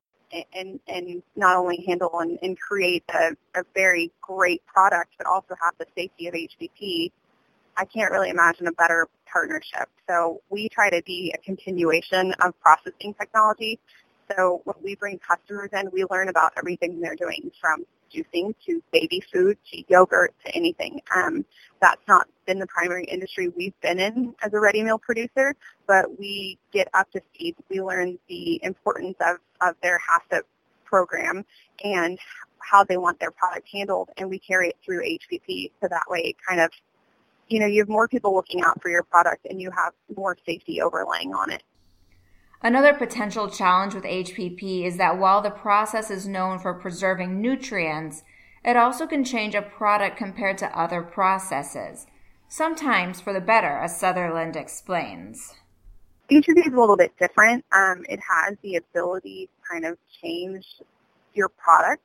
and, 0.55 0.81
and 0.89 1.23
not 1.37 1.57
only 1.57 1.85
handle 1.87 2.11
and, 2.21 2.39
and 2.43 2.59
create 2.59 3.05
a, 3.11 3.37
a 3.55 3.65
very 3.75 4.11
great 4.21 4.65
product, 4.67 5.15
but 5.19 5.27
also 5.27 5.55
have 5.63 5.75
the 5.79 5.87
safety 5.97 6.27
of 6.29 6.35
HPP 6.35 7.13
I 7.77 7.85
can't 7.85 8.11
really 8.11 8.31
imagine 8.31 8.67
a 8.67 8.73
better 8.73 9.09
partnership. 9.31 9.89
So 10.09 10.43
we 10.51 10.69
try 10.69 10.91
to 10.91 11.03
be 11.05 11.35
a 11.35 11.39
continuation 11.39 12.35
of 12.45 12.59
processing 12.61 13.15
technology. 13.19 13.79
So 14.31 14.61
when 14.65 14.77
we 14.83 14.95
bring 14.95 15.19
customers 15.19 15.71
in, 15.73 15.91
we 15.93 16.05
learn 16.11 16.29
about 16.29 16.53
everything 16.57 17.01
they're 17.01 17.17
doing 17.17 17.51
from 17.61 17.85
juicing 18.15 18.55
to 18.67 18.83
baby 18.93 19.23
food 19.33 19.57
to 19.73 19.83
yogurt 19.89 20.35
to 20.45 20.55
anything. 20.55 21.01
Um, 21.15 21.45
that's 21.81 22.03
not 22.07 22.29
been 22.47 22.59
the 22.59 22.67
primary 22.67 23.05
industry 23.05 23.49
we've 23.49 23.79
been 23.81 23.99
in 23.99 24.35
as 24.43 24.53
a 24.53 24.61
ready 24.61 24.83
meal 24.83 24.99
producer, 24.99 25.55
but 25.87 26.19
we 26.19 26.59
get 26.73 26.89
up 26.95 27.11
to 27.13 27.21
speed. 27.33 27.57
We 27.71 27.81
learn 27.81 28.19
the 28.29 28.61
importance 28.63 29.17
of, 29.21 29.39
of 29.61 29.77
their 29.83 29.99
HACCP 29.99 30.43
program 30.85 31.45
and 31.83 32.19
how 32.59 32.85
they 32.85 32.97
want 32.97 33.19
their 33.19 33.31
product 33.31 33.69
handled, 33.73 34.11
and 34.17 34.29
we 34.29 34.39
carry 34.39 34.69
it 34.69 34.77
through 34.85 35.03
HPP. 35.03 35.73
So 35.81 35.89
that 35.89 36.05
way, 36.09 36.21
it 36.21 36.37
kind 36.47 36.61
of, 36.61 36.71
you 37.49 37.61
know, 37.61 37.67
you 37.67 37.81
have 37.81 37.89
more 37.89 38.09
people 38.09 38.35
looking 38.35 38.63
out 38.63 38.81
for 38.81 38.91
your 38.91 39.03
product, 39.03 39.47
and 39.49 39.61
you 39.61 39.71
have 39.71 39.93
more 40.17 40.37
safety 40.47 40.81
overlaying 40.81 41.35
on 41.35 41.51
it. 41.51 41.63
Another 42.63 42.95
potential 42.95 43.49
challenge 43.51 43.95
with 43.95 44.05
HPP 44.05 44.85
is 44.85 44.97
that 44.97 45.19
while 45.19 45.43
the 45.43 45.51
process 45.51 46.11
is 46.11 46.29
known 46.29 46.61
for 46.61 46.73
preserving 46.75 47.41
nutrients, 47.41 48.23
it 48.65 48.77
also 48.77 49.07
can 49.07 49.25
change 49.25 49.57
a 49.57 49.63
product 49.63 50.17
compared 50.17 50.59
to 50.59 50.79
other 50.79 51.03
processes, 51.03 52.07
sometimes 52.49 53.21
for 53.21 53.33
the 53.33 53.41
better, 53.41 53.79
as 53.79 53.99
Sutherland 53.99 54.55
explains. 54.55 55.55
HPP 56.31 56.67
is 56.67 56.73
a 56.73 56.81
little 56.81 56.97
bit 56.97 57.13
different. 57.19 57.65
Um, 57.73 58.05
it 58.09 58.21
has 58.21 58.57
the 58.63 58.77
ability 58.77 59.47
to 59.49 59.69
kind 59.69 59.85
of 59.85 59.99
change 60.23 60.65
your 61.35 61.49
product. 61.49 62.03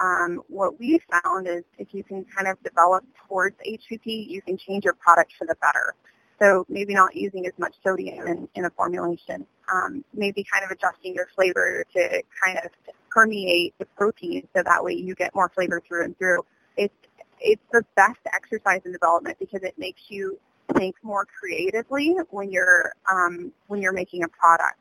Um, 0.00 0.42
what 0.48 0.78
we 0.78 1.00
found 1.10 1.48
is 1.48 1.64
if 1.78 1.88
you 1.92 2.04
can 2.04 2.24
kind 2.24 2.48
of 2.48 2.62
develop 2.62 3.04
towards 3.28 3.56
HPP, 3.66 4.28
you 4.28 4.42
can 4.42 4.56
change 4.56 4.84
your 4.84 4.94
product 4.94 5.32
for 5.38 5.46
the 5.46 5.56
better. 5.60 5.94
So 6.40 6.64
maybe 6.68 6.94
not 6.94 7.16
using 7.16 7.46
as 7.46 7.52
much 7.58 7.74
sodium 7.84 8.26
in, 8.26 8.48
in 8.54 8.64
a 8.64 8.70
formulation. 8.70 9.46
Um, 9.72 10.04
maybe 10.14 10.44
kind 10.44 10.64
of 10.64 10.70
adjusting 10.70 11.14
your 11.14 11.28
flavor 11.34 11.84
to 11.94 12.22
kind 12.44 12.58
of 12.64 12.70
permeate 13.10 13.74
the 13.78 13.86
protein 13.96 14.46
so 14.54 14.62
that 14.62 14.84
way 14.84 14.92
you 14.94 15.14
get 15.14 15.34
more 15.34 15.50
flavor 15.54 15.82
through 15.86 16.04
and 16.04 16.18
through. 16.18 16.44
It's, 16.76 16.94
it's 17.40 17.62
the 17.72 17.84
best 17.96 18.20
exercise 18.32 18.82
in 18.84 18.92
development 18.92 19.38
because 19.38 19.62
it 19.62 19.74
makes 19.78 20.02
you 20.08 20.38
think 20.76 20.96
more 21.02 21.26
creatively 21.26 22.14
when 22.30 22.50
you're 22.50 22.92
um, 23.10 23.52
when 23.68 23.80
you're 23.80 23.92
making 23.92 24.22
a 24.24 24.28
product. 24.28 24.80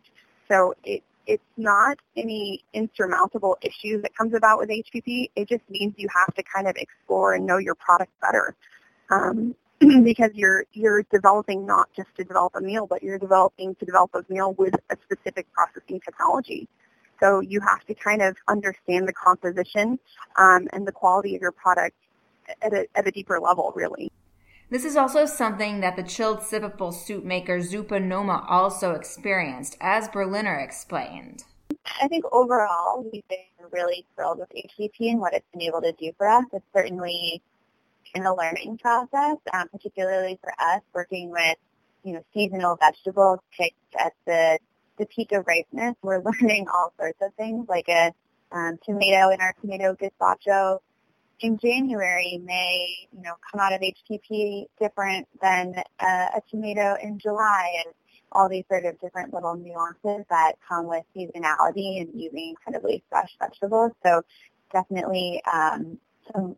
So 0.49 0.73
it 0.83 1.03
it's 1.27 1.43
not 1.57 1.99
any 2.15 2.63
insurmountable 2.73 3.57
issue 3.61 4.01
that 4.01 4.15
comes 4.15 4.33
about 4.33 4.59
with 4.59 4.69
HPP. 4.69 5.29
It 5.35 5.49
just 5.49 5.63
means 5.69 5.93
you 5.97 6.07
have 6.15 6.33
to 6.35 6.43
kind 6.43 6.67
of 6.67 6.75
explore 6.77 7.33
and 7.33 7.45
know 7.45 7.57
your 7.57 7.75
product 7.75 8.11
better. 8.21 8.55
Um, 9.11 9.55
because 10.03 10.31
you're 10.33 10.65
you're 10.73 11.03
developing 11.11 11.65
not 11.65 11.87
just 11.95 12.09
to 12.17 12.23
develop 12.23 12.55
a 12.55 12.61
meal, 12.61 12.87
but 12.87 13.03
you're 13.03 13.19
developing 13.19 13.75
to 13.75 13.85
develop 13.85 14.09
a 14.15 14.25
meal 14.27 14.53
with 14.53 14.73
a 14.89 14.97
specific 15.03 15.45
processing 15.53 15.99
technology. 15.99 16.67
So 17.19 17.41
you 17.41 17.61
have 17.61 17.85
to 17.85 17.93
kind 17.93 18.21
of 18.21 18.37
understand 18.47 19.07
the 19.07 19.13
composition 19.13 19.99
um, 20.35 20.67
and 20.73 20.87
the 20.87 20.91
quality 20.91 21.35
of 21.35 21.41
your 21.41 21.51
product 21.51 21.95
at 22.61 22.73
a, 22.73 22.87
at 22.95 23.07
a 23.07 23.11
deeper 23.11 23.39
level, 23.39 23.71
really. 23.75 24.11
This 24.69 24.83
is 24.83 24.97
also 24.97 25.25
something 25.25 25.79
that 25.79 25.95
the 25.95 26.03
chilled 26.03 26.39
sippable 26.39 26.93
soup 26.93 27.23
maker 27.23 27.59
Zupa 27.59 28.03
Noma 28.03 28.45
also 28.49 28.91
experienced, 28.91 29.77
as 29.79 30.09
Berliner 30.09 30.55
explained. 30.55 31.45
I 32.01 32.09
think 32.09 32.25
overall 32.33 33.01
we've 33.01 33.27
been 33.29 33.37
really 33.71 34.05
thrilled 34.13 34.39
with 34.39 34.49
HPP 34.49 35.09
and 35.09 35.21
what 35.21 35.33
it's 35.33 35.45
been 35.53 35.61
able 35.61 35.81
to 35.81 35.93
do 35.93 36.11
for 36.17 36.27
us. 36.27 36.43
It's 36.51 36.65
certainly 36.75 37.41
in 38.13 38.23
the 38.23 38.33
learning 38.33 38.77
process, 38.79 39.37
um, 39.53 39.69
particularly 39.69 40.37
for 40.41 40.51
us 40.59 40.81
working 40.93 41.29
with, 41.31 41.57
you 42.03 42.13
know, 42.13 42.23
seasonal 42.33 42.75
vegetables 42.75 43.39
picked 43.57 43.95
at 43.97 44.11
the, 44.25 44.59
the 44.97 45.05
peak 45.05 45.31
of 45.31 45.47
ripeness. 45.47 45.95
We're 46.01 46.21
learning 46.41 46.67
all 46.67 46.93
sorts 46.99 47.19
of 47.21 47.33
things 47.35 47.67
like 47.69 47.87
a 47.87 48.11
um, 48.51 48.77
tomato 48.83 49.29
in 49.29 49.39
our 49.39 49.53
tomato 49.61 49.95
gazpacho 49.95 50.79
in 51.39 51.57
January 51.57 52.41
may, 52.43 53.07
you 53.11 53.21
know, 53.21 53.33
come 53.51 53.59
out 53.59 53.73
of 53.73 53.81
HPP 53.81 54.65
different 54.79 55.27
than 55.41 55.75
uh, 55.99 56.27
a 56.35 56.41
tomato 56.49 56.95
in 57.01 57.19
July 57.19 57.83
and 57.85 57.93
all 58.31 58.49
these 58.49 58.65
sort 58.69 58.85
of 58.85 58.99
different 58.99 59.33
little 59.33 59.55
nuances 59.55 60.25
that 60.29 60.53
come 60.67 60.87
with 60.87 61.03
seasonality 61.15 62.01
and 62.01 62.09
using 62.13 62.49
incredibly 62.49 63.03
fresh 63.09 63.35
vegetables. 63.39 63.91
So 64.03 64.23
definitely 64.71 65.41
um, 65.51 65.97
some 66.33 66.55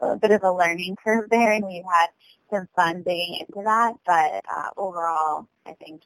a 0.00 0.16
bit 0.16 0.30
of 0.30 0.44
a 0.44 0.52
learning 0.52 0.96
curve 1.02 1.28
there, 1.30 1.52
and 1.52 1.64
we've 1.64 1.82
had 1.82 2.08
some 2.50 2.68
fun 2.76 3.02
digging 3.02 3.40
into 3.40 3.62
that. 3.64 3.94
But 4.06 4.44
uh, 4.48 4.70
overall, 4.76 5.48
I 5.66 5.72
think 5.72 6.02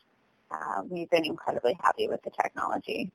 uh, 0.50 0.82
we've 0.88 1.10
been 1.10 1.24
incredibly 1.24 1.76
happy 1.82 2.08
with 2.08 2.22
the 2.22 2.30
technology. 2.30 3.10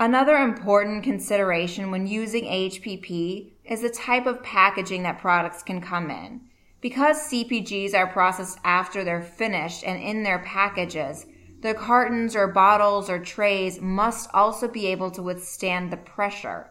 Another 0.00 0.36
important 0.36 1.04
consideration 1.04 1.90
when 1.90 2.06
using 2.06 2.44
HPP 2.44 3.52
is 3.64 3.82
the 3.82 3.90
type 3.90 4.26
of 4.26 4.42
packaging 4.42 5.02
that 5.04 5.20
products 5.20 5.62
can 5.62 5.80
come 5.80 6.10
in. 6.10 6.40
Because 6.80 7.30
CPGs 7.30 7.94
are 7.94 8.08
processed 8.08 8.58
after 8.64 9.04
they're 9.04 9.22
finished 9.22 9.84
and 9.84 10.02
in 10.02 10.24
their 10.24 10.40
packages, 10.40 11.26
the 11.60 11.74
cartons 11.74 12.34
or 12.34 12.48
bottles 12.48 13.08
or 13.08 13.20
trays 13.20 13.80
must 13.80 14.28
also 14.34 14.66
be 14.66 14.86
able 14.88 15.12
to 15.12 15.22
withstand 15.22 15.92
the 15.92 15.96
pressure, 15.96 16.70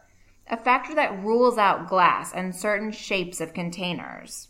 a 0.50 0.58
factor 0.58 0.94
that 0.94 1.24
rules 1.24 1.58
out 1.58 1.88
glass 1.88 2.34
and 2.34 2.54
certain 2.54 2.92
shapes 2.92 3.40
of 3.40 3.54
containers. 3.54 4.50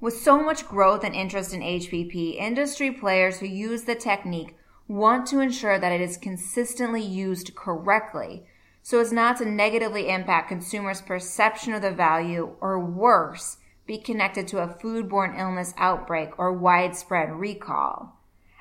With 0.00 0.16
so 0.16 0.42
much 0.42 0.66
growth 0.66 1.04
and 1.04 1.14
interest 1.14 1.52
in 1.52 1.60
HPP, 1.60 2.36
industry 2.36 2.90
players 2.92 3.40
who 3.40 3.46
use 3.46 3.84
the 3.84 3.94
technique 3.94 4.56
want 4.88 5.26
to 5.26 5.40
ensure 5.40 5.78
that 5.78 5.92
it 5.92 6.00
is 6.00 6.16
consistently 6.16 7.02
used 7.02 7.54
correctly 7.54 8.46
so 8.82 9.00
as 9.00 9.12
not 9.12 9.38
to 9.38 9.46
negatively 9.46 10.10
impact 10.10 10.48
consumers' 10.48 11.00
perception 11.00 11.72
of 11.72 11.80
the 11.80 11.90
value 11.90 12.54
or 12.60 12.78
worse, 12.78 13.56
be 13.86 13.96
connected 13.96 14.46
to 14.46 14.58
a 14.58 14.68
foodborne 14.68 15.38
illness 15.38 15.72
outbreak 15.78 16.38
or 16.38 16.52
widespread 16.52 17.32
recall. 17.32 18.18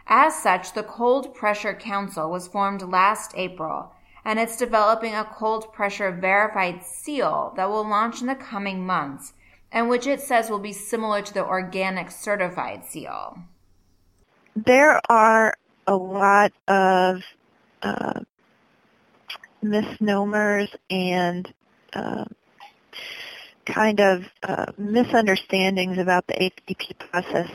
As 0.08 0.42
such, 0.42 0.74
the 0.74 0.84
Cold 0.84 1.36
Pressure 1.36 1.74
Council 1.74 2.32
was 2.32 2.48
formed 2.48 2.82
last 2.84 3.34
April 3.36 3.92
and 4.26 4.40
it's 4.40 4.58
developing 4.58 5.14
a 5.14 5.26
cold 5.26 5.74
pressure 5.74 6.12
verified 6.12 6.84
seal 6.84 7.54
that 7.58 7.70
will 7.70 7.88
launch 7.88 8.22
in 8.22 8.28
the 8.28 8.36
coming 8.36 8.86
months 8.86 9.34
and 9.72 9.90
which 9.90 10.08
it 10.08 10.22
says 10.22 10.50
will 10.50 10.60
be 10.60 10.72
similar 10.72 11.22
to 11.22 11.34
the 11.34 11.46
organic 11.46 12.12
certified 12.12 12.86
seal. 12.86 13.40
There 14.56 15.02
are 15.10 15.56
a 15.88 15.96
lot 15.96 16.52
of 16.68 17.22
uh, 17.82 18.22
misnomers 19.62 20.70
and 20.90 21.52
uh, 21.94 22.26
kind 23.66 24.00
of 24.00 24.24
uh, 24.44 24.66
misunderstandings 24.78 25.98
about 25.98 26.28
the 26.28 26.34
HPP 26.34 26.98
process 27.00 27.50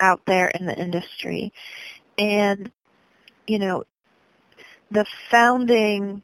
out 0.00 0.20
there 0.26 0.48
in 0.48 0.66
the 0.66 0.76
industry. 0.76 1.52
And, 2.18 2.70
you 3.46 3.58
know, 3.58 3.84
the 4.90 5.06
founding 5.30 6.22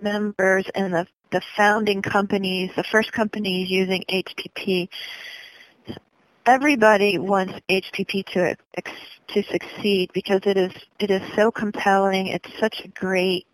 members 0.00 0.66
and 0.74 0.92
the, 0.92 1.06
the 1.30 1.42
founding 1.56 2.02
companies, 2.02 2.70
the 2.76 2.84
first 2.84 3.12
companies 3.12 3.70
using 3.70 4.04
HPP, 4.10 4.88
everybody 6.46 7.18
wants 7.18 7.54
HPP 7.68 8.26
to 8.26 8.56
to 9.28 9.42
succeed 9.44 10.10
because 10.14 10.40
it 10.44 10.56
is 10.56 10.72
it 11.00 11.10
is 11.10 11.22
so 11.34 11.50
compelling. 11.50 12.28
It's 12.28 12.48
such 12.60 12.82
a 12.84 12.88
great 12.88 13.46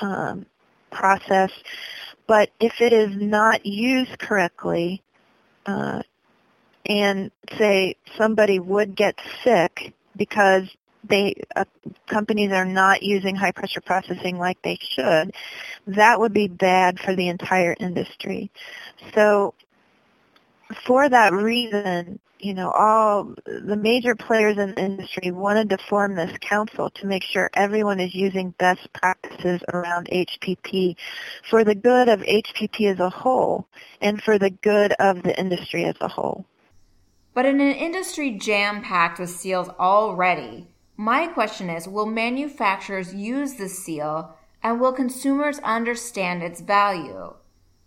um, 0.00 0.46
process, 0.90 1.50
but 2.26 2.50
if 2.60 2.80
it 2.80 2.92
is 2.92 3.10
not 3.14 3.64
used 3.64 4.18
correctly, 4.18 5.02
uh, 5.66 6.02
and 6.86 7.30
say 7.58 7.96
somebody 8.18 8.58
would 8.58 8.96
get 8.96 9.14
sick 9.44 9.94
because 10.16 10.68
they 11.08 11.34
uh, 11.56 11.64
companies 12.06 12.52
are 12.52 12.64
not 12.64 13.02
using 13.02 13.34
high 13.34 13.52
pressure 13.52 13.80
processing 13.80 14.38
like 14.38 14.60
they 14.62 14.78
should, 14.80 15.32
that 15.86 16.18
would 16.20 16.32
be 16.32 16.48
bad 16.48 16.98
for 17.00 17.14
the 17.14 17.28
entire 17.28 17.76
industry. 17.80 18.50
So 19.14 19.54
for 20.76 21.08
that 21.08 21.32
reason, 21.32 22.18
you 22.38 22.54
know, 22.54 22.70
all 22.70 23.34
the 23.46 23.76
major 23.76 24.14
players 24.14 24.58
in 24.58 24.74
the 24.74 24.80
industry 24.80 25.30
wanted 25.30 25.70
to 25.70 25.78
form 25.88 26.16
this 26.16 26.36
council 26.40 26.90
to 26.90 27.06
make 27.06 27.22
sure 27.22 27.48
everyone 27.54 28.00
is 28.00 28.14
using 28.14 28.50
best 28.58 28.92
practices 28.92 29.60
around 29.72 30.08
HPP 30.08 30.96
for 31.48 31.64
the 31.64 31.74
good 31.74 32.08
of 32.08 32.20
HPP 32.20 32.92
as 32.92 32.98
a 32.98 33.10
whole 33.10 33.66
and 34.00 34.20
for 34.22 34.38
the 34.38 34.50
good 34.50 34.92
of 34.98 35.22
the 35.22 35.38
industry 35.38 35.84
as 35.84 35.94
a 36.00 36.08
whole. 36.08 36.44
But 37.34 37.46
in 37.46 37.60
an 37.60 37.74
industry 37.74 38.32
jam-packed 38.32 39.18
with 39.18 39.30
seals 39.30 39.68
already, 39.78 40.68
my 40.96 41.28
question 41.28 41.70
is, 41.70 41.88
will 41.88 42.06
manufacturers 42.06 43.14
use 43.14 43.54
the 43.54 43.68
seal 43.68 44.36
and 44.62 44.80
will 44.80 44.92
consumers 44.92 45.58
understand 45.60 46.42
its 46.42 46.60
value? 46.60 47.34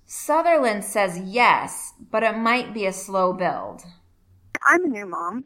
Sutherland 0.05 0.83
says 0.83 1.19
yes, 1.19 1.93
but 2.11 2.23
it 2.23 2.37
might 2.37 2.73
be 2.73 2.85
a 2.85 2.93
slow 2.93 3.33
build. 3.33 3.83
I'm 4.63 4.85
a 4.85 4.87
new 4.87 5.05
mom, 5.07 5.45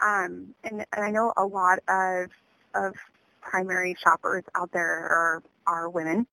um, 0.00 0.54
and, 0.64 0.86
and 0.92 1.04
I 1.04 1.10
know 1.10 1.32
a 1.36 1.44
lot 1.44 1.80
of 1.88 2.30
of 2.74 2.94
primary 3.42 3.94
shoppers 4.02 4.44
out 4.56 4.72
there 4.72 4.88
are 4.90 5.42
are 5.66 5.90
women. 5.90 6.26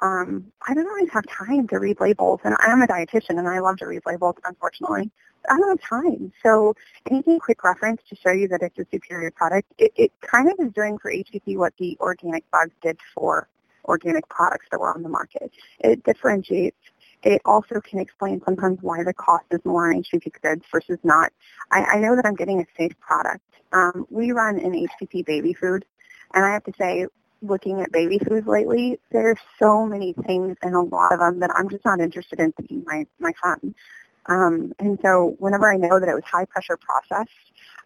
Um, 0.00 0.52
I 0.66 0.74
don't 0.74 0.88
always 0.88 1.10
have 1.12 1.26
time 1.26 1.68
to 1.68 1.78
read 1.78 2.00
labels, 2.00 2.40
and 2.44 2.54
I'm 2.60 2.82
a 2.82 2.86
dietitian, 2.86 3.38
and 3.38 3.48
I 3.48 3.60
love 3.60 3.76
to 3.78 3.86
read 3.86 4.02
labels. 4.06 4.36
Unfortunately, 4.44 5.10
I 5.50 5.56
don't 5.56 5.68
have 5.68 5.80
time. 5.88 6.32
So 6.42 6.74
anything 7.10 7.38
quick 7.38 7.62
reference 7.64 8.02
to 8.08 8.16
show 8.16 8.32
you 8.32 8.48
that 8.48 8.62
it's 8.62 8.78
a 8.78 8.86
superior 8.90 9.30
product, 9.30 9.72
it, 9.78 9.92
it 9.96 10.12
kind 10.22 10.50
of 10.50 10.56
is 10.58 10.72
doing 10.72 10.98
for 10.98 11.12
HPP 11.12 11.56
what 11.56 11.74
the 11.78 11.96
organic 12.00 12.50
bugs 12.50 12.74
did 12.82 12.98
for 13.14 13.48
organic 13.86 14.28
products 14.28 14.66
that 14.70 14.80
were 14.80 14.94
on 14.94 15.02
the 15.02 15.08
market. 15.08 15.50
It 15.80 16.04
differentiates. 16.04 16.76
It 17.22 17.42
also 17.44 17.80
can 17.80 17.98
explain 17.98 18.40
sometimes 18.44 18.78
why 18.82 19.02
the 19.02 19.14
cost 19.14 19.46
is 19.50 19.60
more 19.64 19.90
on 19.90 20.02
HPP 20.02 20.40
goods 20.42 20.64
versus 20.70 20.98
not. 21.02 21.32
I, 21.70 21.84
I 21.84 21.98
know 21.98 22.14
that 22.14 22.26
I'm 22.26 22.34
getting 22.34 22.60
a 22.60 22.66
safe 22.78 22.92
product. 23.00 23.42
Um, 23.72 24.06
we 24.10 24.32
run 24.32 24.58
an 24.58 24.72
HPP 24.72 25.26
baby 25.26 25.52
food, 25.54 25.84
and 26.34 26.44
I 26.44 26.52
have 26.52 26.64
to 26.64 26.72
say, 26.78 27.06
looking 27.42 27.80
at 27.80 27.92
baby 27.92 28.18
foods 28.18 28.46
lately, 28.46 28.98
there's 29.10 29.38
so 29.58 29.86
many 29.86 30.14
things 30.26 30.56
and 30.62 30.74
a 30.74 30.80
lot 30.80 31.12
of 31.12 31.18
them 31.18 31.40
that 31.40 31.50
I'm 31.54 31.68
just 31.68 31.84
not 31.84 32.00
interested 32.00 32.40
in 32.40 32.52
feeding 32.52 32.84
my, 32.86 33.06
my 33.18 33.32
son. 33.42 33.74
Um, 34.26 34.72
and 34.78 34.98
so 35.02 35.36
whenever 35.38 35.70
I 35.72 35.76
know 35.76 36.00
that 36.00 36.08
it 36.08 36.14
was 36.14 36.24
high 36.24 36.46
pressure 36.46 36.76
processed, 36.76 37.30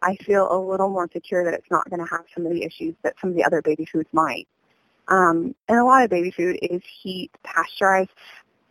I 0.03 0.17
feel 0.17 0.49
a 0.51 0.59
little 0.59 0.89
more 0.89 1.09
secure 1.13 1.45
that 1.45 1.55
it's 1.55 1.71
not 1.71 1.89
going 1.91 2.01
to 2.01 2.11
have 2.11 2.25
some 2.35 2.47
of 2.47 2.53
the 2.53 2.63
issues 2.65 2.95
that 3.03 3.15
some 3.21 3.31
of 3.31 3.37
the 3.37 3.45
other 3.45 3.61
baby 3.63 3.85
foods 3.85 4.09
might. 4.13 4.49
Um, 5.11 5.55
and 5.68 5.79
a 5.79 5.85
lot 5.85 6.05
of 6.05 6.11
baby 6.11 6.31
food 6.31 6.59
is 6.62 6.83
heat, 7.03 7.31
pasteurized, 7.42 8.11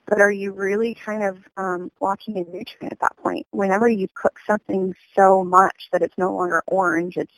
but 0.08 0.21
are 0.21 0.32
you 0.32 0.52
really 0.52 0.95
kind 0.95 1.23
of 1.23 1.38
um, 1.58 1.91
blocking 1.99 2.38
a 2.38 2.39
nutrient 2.39 2.93
at 2.93 2.99
that 3.02 3.15
point? 3.17 3.45
Whenever 3.52 3.88
you 3.88 4.08
cook 4.15 4.39
something 4.47 4.95
so 5.15 5.43
much 5.43 5.89
that 5.91 6.02
it's 6.02 6.17
no 6.17 6.34
longer 6.34 6.63
orange, 6.67 7.17
it's 7.17 7.34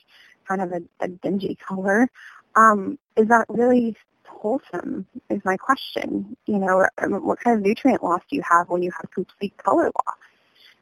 kind 0.47 0.61
of 0.61 0.71
a, 0.71 0.81
a 1.01 1.07
dingy 1.07 1.55
color, 1.55 2.07
um, 2.55 2.97
is 3.17 3.27
that 3.27 3.45
really 3.49 3.95
wholesome 4.25 5.05
is 5.29 5.41
my 5.45 5.57
question. 5.57 6.35
You 6.45 6.59
know, 6.59 6.85
what 6.99 7.39
kind 7.43 7.57
of 7.57 7.63
nutrient 7.63 8.03
loss 8.03 8.21
do 8.29 8.35
you 8.35 8.43
have 8.49 8.69
when 8.69 8.81
you 8.81 8.91
have 8.91 9.11
complete 9.11 9.55
color 9.57 9.85
loss? 9.85 10.15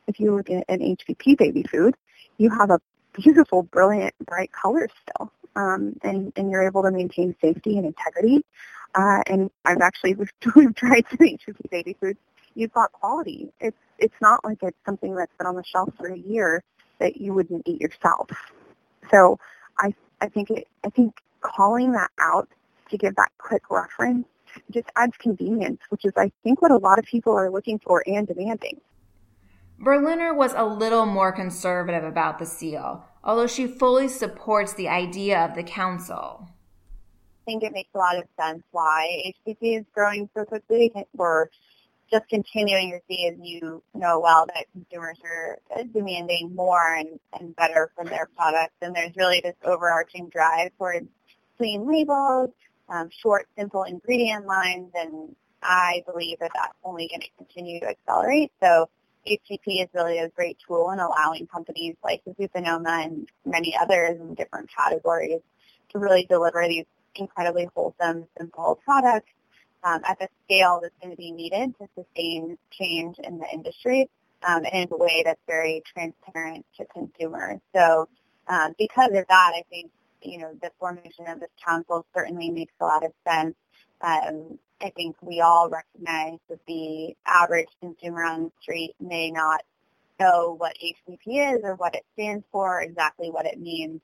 If 0.08 0.20
you 0.20 0.36
look 0.36 0.50
at 0.50 0.66
an 0.70 0.80
HPP 0.80 1.38
baby 1.38 1.64
food, 1.64 1.96
you 2.38 2.50
have 2.50 2.72
a 2.72 2.80
beautiful, 3.22 3.64
brilliant, 3.64 4.14
bright 4.26 4.52
colors 4.52 4.92
still, 5.02 5.32
um, 5.56 5.96
and, 6.04 6.34
and 6.36 6.52
you're 6.52 6.66
able 6.66 6.84
to 6.84 6.92
maintain 6.92 7.36
safety 7.42 7.78
and 7.78 7.86
integrity. 7.86 8.44
Uh, 8.96 9.22
and 9.28 9.52
I've 9.66 9.82
actually 9.82 10.16
we've, 10.56 10.76
tried 10.76 11.06
some 11.10 11.20
HPP 11.20 11.70
baby 11.70 11.96
foods. 12.00 12.20
You've 12.56 12.74
got 12.74 12.92
quality. 12.92 13.52
It's 13.60 13.78
it's 14.00 14.16
not 14.22 14.44
like 14.44 14.58
it's 14.64 14.78
something 14.86 15.16
that's 15.16 15.32
been 15.38 15.46
on 15.46 15.56
the 15.56 15.64
shelf 15.64 15.90
for 15.98 16.08
a 16.08 16.18
year 16.18 16.64
that 17.00 17.18
you 17.18 17.34
wouldn't 17.34 17.64
eat 17.68 17.80
yourself. 17.80 18.30
So 19.12 19.40
I 19.78 19.94
I 20.20 20.30
think 20.30 20.50
it 20.50 20.68
I 20.84 20.90
think 20.90 21.14
calling 21.42 21.92
that 21.94 22.10
out 22.20 22.50
to 22.90 22.98
give 22.98 23.16
that 23.16 23.30
quick 23.38 23.70
reference 23.70 24.26
just 24.72 24.88
adds 24.96 25.16
convenience, 25.18 25.80
which 25.90 26.06
is, 26.06 26.14
I 26.18 26.32
think, 26.44 26.62
what 26.62 26.72
a 26.72 26.78
lot 26.78 27.00
of 27.00 27.06
people 27.06 27.34
are 27.34 27.50
looking 27.50 27.80
for 27.80 28.04
and 28.08 28.28
demanding. 28.28 28.82
Berliner 29.80 30.34
was 30.34 30.54
a 30.56 30.66
little 30.66 31.06
more 31.06 31.32
conservative 31.32 32.04
about 32.04 32.40
the 32.40 32.46
seal, 32.46 33.06
although 33.24 33.48
she 33.48 33.68
fully 33.68 34.08
supports 34.08 34.74
the 34.74 34.88
idea 34.88 35.40
of 35.46 35.56
the 35.56 35.64
council. 35.64 36.48
I 36.48 37.46
think 37.46 37.64
it 37.64 37.74
makes 37.74 37.90
a 37.96 37.98
lot 37.98 38.18
of 38.18 38.26
sense 38.40 38.64
why 38.72 39.34
HPP 39.48 39.80
is 39.80 39.86
growing 39.94 40.30
so 40.36 40.46
quickly. 40.46 40.92
We're 41.16 41.48
just 42.12 42.28
continuing 42.30 42.92
to 42.92 43.00
see, 43.08 43.28
as 43.28 43.36
you 43.42 43.84
know 43.94 44.20
well, 44.20 44.46
that 44.48 44.66
consumers 44.74 45.18
are 45.24 45.60
demanding 45.94 46.56
more 46.56 46.96
and, 46.96 47.20
and 47.40 47.56
better 47.56 47.92
from 47.96 48.08
their 48.08 48.28
products. 48.36 48.74
And 48.82 48.96
there's 48.96 49.16
really 49.16 49.42
this 49.44 49.56
overarching 49.64 50.30
drive 50.30 50.72
towards 50.78 51.08
clean 51.58 51.92
labels, 51.92 52.50
um, 52.88 53.10
short, 53.22 53.48
simple 53.58 53.84
ingredient 53.84 54.46
lines, 54.46 54.92
and 54.96 55.36
I 55.62 56.04
believe 56.12 56.40
that 56.40 56.52
that's 56.54 56.74
only 56.84 57.08
going 57.08 57.22
to 57.22 57.28
continue 57.38 57.80
to 57.82 57.90
accelerate. 57.90 58.52
So 58.62 58.90
HPP 59.30 59.84
is 59.84 59.90
really 59.94 60.20
a 60.20 60.30
great 60.30 60.58
tool 60.66 60.92
in 60.92 61.00
allowing 61.00 61.48
companies 61.48 61.96
like 62.04 62.22
Zupa 62.26 62.64
Noma 62.64 63.02
and 63.04 63.28
many 63.46 63.76
others 63.80 64.20
in 64.20 64.34
different 64.34 64.70
categories 64.76 65.42
to 65.92 66.00
really 66.00 66.26
deliver 66.30 66.66
these 66.68 66.86
incredibly 67.16 67.68
wholesome, 67.76 68.26
simple 68.38 68.80
products 68.84 69.32
um, 69.84 70.02
at 70.08 70.20
the 70.20 70.28
scale 70.46 70.80
that's 70.82 70.96
going 71.02 71.12
to 71.12 71.18
be 71.18 71.32
needed 71.32 71.74
to 71.80 71.88
sustain 71.96 72.58
change 72.72 73.18
in 73.24 73.38
the 73.38 73.48
industry 73.52 74.10
um, 74.48 74.64
and 74.66 74.86
in 74.86 74.88
a 74.92 74.98
way 74.98 75.24
that's 75.26 75.42
very 75.48 75.82
transparent 75.94 76.66
to 76.78 76.86
consumers. 76.86 77.60
So 77.76 78.10
um, 78.48 78.74
because 78.78 79.10
of 79.10 79.26
that, 79.28 79.54
I 79.56 79.64
think 79.70 79.92
you 80.22 80.40
know, 80.40 80.54
the 80.62 80.72
formation 80.80 81.28
of 81.28 81.40
this 81.40 81.50
council 81.66 82.06
certainly 82.14 82.50
makes 82.50 82.74
a 82.80 82.86
lot 82.86 83.06
of 83.06 83.12
sense. 83.28 83.56
Um, 84.02 84.60
I 84.82 84.92
think 84.92 85.16
we 85.22 85.42
all 85.42 85.70
recognize 85.70 86.40
that 86.50 86.60
the 86.68 87.16
average 87.26 87.70
consumer 87.82 88.24
on 88.24 88.44
the 88.46 88.52
street 88.62 88.96
may 89.00 89.32
not 89.32 89.62
know 90.20 90.56
what 90.58 90.76
HPP 90.84 91.56
is 91.56 91.62
or 91.64 91.76
what 91.76 91.96
it 91.96 92.06
stands 92.14 92.46
for, 92.52 92.82
exactly 92.82 93.30
what 93.30 93.46
it 93.46 93.60
means. 93.60 94.02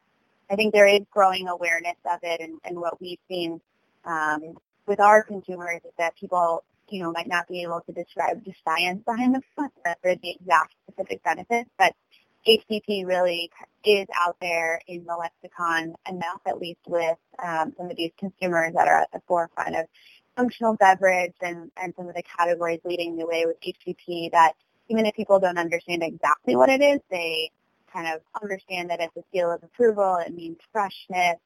I 0.50 0.56
think 0.56 0.74
there 0.74 0.88
is 0.88 1.02
growing 1.12 1.48
awareness 1.48 1.98
of 2.12 2.20
it, 2.24 2.42
and, 2.42 2.60
and 2.64 2.78
what 2.78 3.02
we've 3.02 3.20
seen 3.30 3.62
um, 4.06 4.58
with 4.86 5.00
our 5.00 5.24
consumers 5.24 5.82
is 5.84 5.92
that 5.98 6.16
people, 6.18 6.64
you 6.90 7.02
know, 7.02 7.12
might 7.12 7.28
not 7.28 7.48
be 7.48 7.64
able 7.64 7.82
to 7.82 7.92
describe 7.92 8.44
the 8.44 8.54
science 8.64 9.04
behind 9.04 9.36
the 9.36 9.42
product 9.56 10.00
or 10.04 10.16
the 10.16 10.32
exact 10.32 10.76
specific 10.88 11.24
benefits, 11.24 11.70
but 11.78 11.94
HPP 12.48 13.08
really 13.08 13.50
is 13.84 14.08
out 14.16 14.38
there 14.40 14.80
in 14.88 15.04
the 15.06 15.16
lexicon 15.16 15.96
enough, 16.08 16.42
at 16.46 16.60
least 16.60 16.80
with 16.88 17.18
um, 17.44 17.74
some 17.78 17.90
of 17.90 17.98
these 17.98 18.12
consumers 18.20 18.74
that 18.76 18.88
are 18.88 19.02
at 19.02 19.12
the 19.12 19.22
forefront 19.28 19.76
of 19.76 19.86
functional 20.36 20.76
beverage 20.76 21.36
and, 21.42 21.72
and 21.78 21.94
some 21.96 22.08
of 22.08 22.16
the 22.16 22.24
categories 22.24 22.80
leading 22.84 23.18
the 23.18 23.26
way 23.26 23.46
with 23.46 23.58
HPP 23.62 24.32
that 24.32 24.54
even 24.90 25.06
if 25.06 25.16
people 25.16 25.40
don't 25.40 25.58
understand 25.58 26.04
exactly 26.04 26.56
what 26.56 26.70
it 26.70 26.82
is, 26.82 27.00
they 27.10 27.52
kind 27.92 28.08
of 28.14 28.22
understand 28.42 28.90
that 28.90 29.00
it's 29.00 29.16
a 29.18 29.24
seal 29.32 29.52
of 29.52 29.64
approval. 29.64 30.18
It 30.26 30.34
means 30.34 30.58
freshness. 30.72 31.38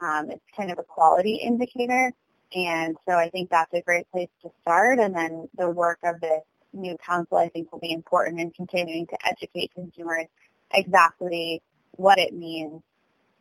Um, 0.00 0.30
it's 0.30 0.44
kind 0.56 0.70
of 0.70 0.78
a 0.78 0.82
quality 0.82 1.36
indicator. 1.36 2.12
And 2.54 2.96
so 3.08 3.14
I 3.14 3.30
think 3.30 3.50
that's 3.50 3.72
a 3.72 3.80
great 3.80 4.10
place 4.12 4.28
to 4.42 4.50
start. 4.62 4.98
And 4.98 5.14
then 5.14 5.48
the 5.56 5.70
work 5.70 5.98
of 6.04 6.20
this 6.20 6.42
new 6.72 6.96
council, 6.98 7.38
I 7.38 7.48
think, 7.48 7.72
will 7.72 7.80
be 7.80 7.92
important 7.92 8.40
in 8.40 8.50
continuing 8.50 9.06
to 9.08 9.26
educate 9.26 9.72
consumers 9.74 10.26
exactly 10.72 11.62
what 11.92 12.18
it 12.18 12.32
means 12.32 12.82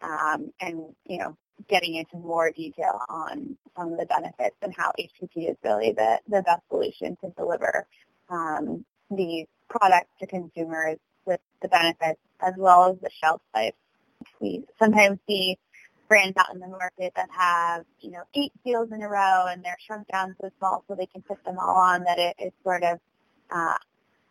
um, 0.01 0.51
and, 0.59 0.93
you 1.05 1.17
know, 1.17 1.37
getting 1.67 1.95
into 1.95 2.17
more 2.17 2.51
detail 2.51 2.99
on 3.09 3.57
some 3.77 3.93
of 3.93 3.99
the 3.99 4.05
benefits 4.05 4.55
and 4.61 4.73
how 4.75 4.91
HPP 4.99 5.49
is 5.49 5.57
really 5.63 5.93
the, 5.93 6.19
the 6.27 6.41
best 6.41 6.61
solution 6.69 7.17
to 7.23 7.29
deliver 7.37 7.87
um, 8.29 8.85
these 9.09 9.47
products 9.69 10.09
to 10.19 10.27
consumers 10.27 10.97
with 11.25 11.39
the 11.61 11.67
benefits 11.67 12.19
as 12.41 12.53
well 12.57 12.91
as 12.91 12.97
the 13.01 13.09
shelf 13.21 13.41
life. 13.55 13.73
We 14.39 14.63
sometimes 14.79 15.19
see 15.27 15.57
brands 16.07 16.37
out 16.37 16.53
in 16.53 16.59
the 16.59 16.67
market 16.67 17.13
that 17.15 17.29
have, 17.37 17.85
you 17.99 18.11
know, 18.11 18.23
eight 18.35 18.51
seals 18.63 18.91
in 18.91 19.01
a 19.01 19.09
row 19.09 19.45
and 19.47 19.63
they're 19.63 19.77
shrunk 19.85 20.07
down 20.07 20.35
so 20.39 20.49
small 20.59 20.83
so 20.87 20.95
they 20.95 21.07
can 21.07 21.21
put 21.21 21.43
them 21.45 21.57
all 21.59 21.75
on 21.75 22.03
that 22.03 22.19
it 22.19 22.35
is 22.39 22.51
sort 22.63 22.83
of, 22.83 22.99
uh, 23.49 23.77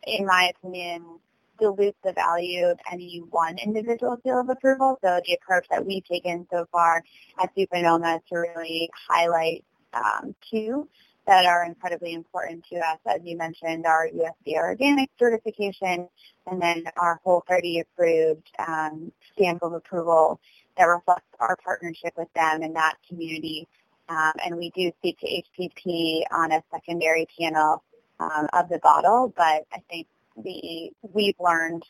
in 0.05 0.25
my 0.25 0.51
opinion, 0.55 1.19
dilute 1.59 1.95
the 2.03 2.13
value 2.13 2.65
of 2.65 2.79
any 2.91 3.17
one 3.29 3.57
individual 3.57 4.17
seal 4.23 4.39
of 4.39 4.49
approval. 4.49 4.97
So 5.03 5.21
the 5.25 5.33
approach 5.33 5.67
that 5.69 5.85
we've 5.85 6.05
taken 6.05 6.47
so 6.51 6.65
far 6.71 7.03
at 7.41 7.55
Zupa 7.55 7.81
Noma 7.81 8.15
is 8.15 8.21
to 8.29 8.37
really 8.37 8.89
highlight 9.07 9.63
um, 9.93 10.35
two 10.49 10.87
that 11.25 11.45
are 11.45 11.65
incredibly 11.65 12.13
important 12.13 12.65
to 12.69 12.77
us. 12.77 12.99
As 13.05 13.21
you 13.23 13.37
mentioned, 13.37 13.85
our 13.85 14.09
USDA 14.09 14.57
organic 14.57 15.09
certification 15.17 16.07
and 16.47 16.61
then 16.61 16.83
our 16.97 17.21
Whole 17.23 17.43
30 17.47 17.81
approved 17.81 18.49
um, 18.59 19.11
stamp 19.33 19.63
of 19.63 19.73
approval 19.73 20.39
that 20.77 20.85
reflects 20.85 21.27
our 21.39 21.55
partnership 21.63 22.13
with 22.17 22.31
them 22.33 22.61
and 22.61 22.75
that 22.75 22.95
community. 23.07 23.67
Um, 24.09 24.33
and 24.45 24.57
we 24.57 24.71
do 24.75 24.91
speak 24.99 25.17
to 25.19 25.27
HPP 25.27 26.23
on 26.31 26.51
a 26.51 26.63
secondary 26.71 27.25
panel 27.39 27.83
um, 28.19 28.47
of 28.53 28.67
the 28.69 28.79
bottle, 28.79 29.33
but 29.35 29.65
I 29.71 29.81
think 29.89 30.07
the 30.41 30.91
we've 31.13 31.35
learned 31.39 31.83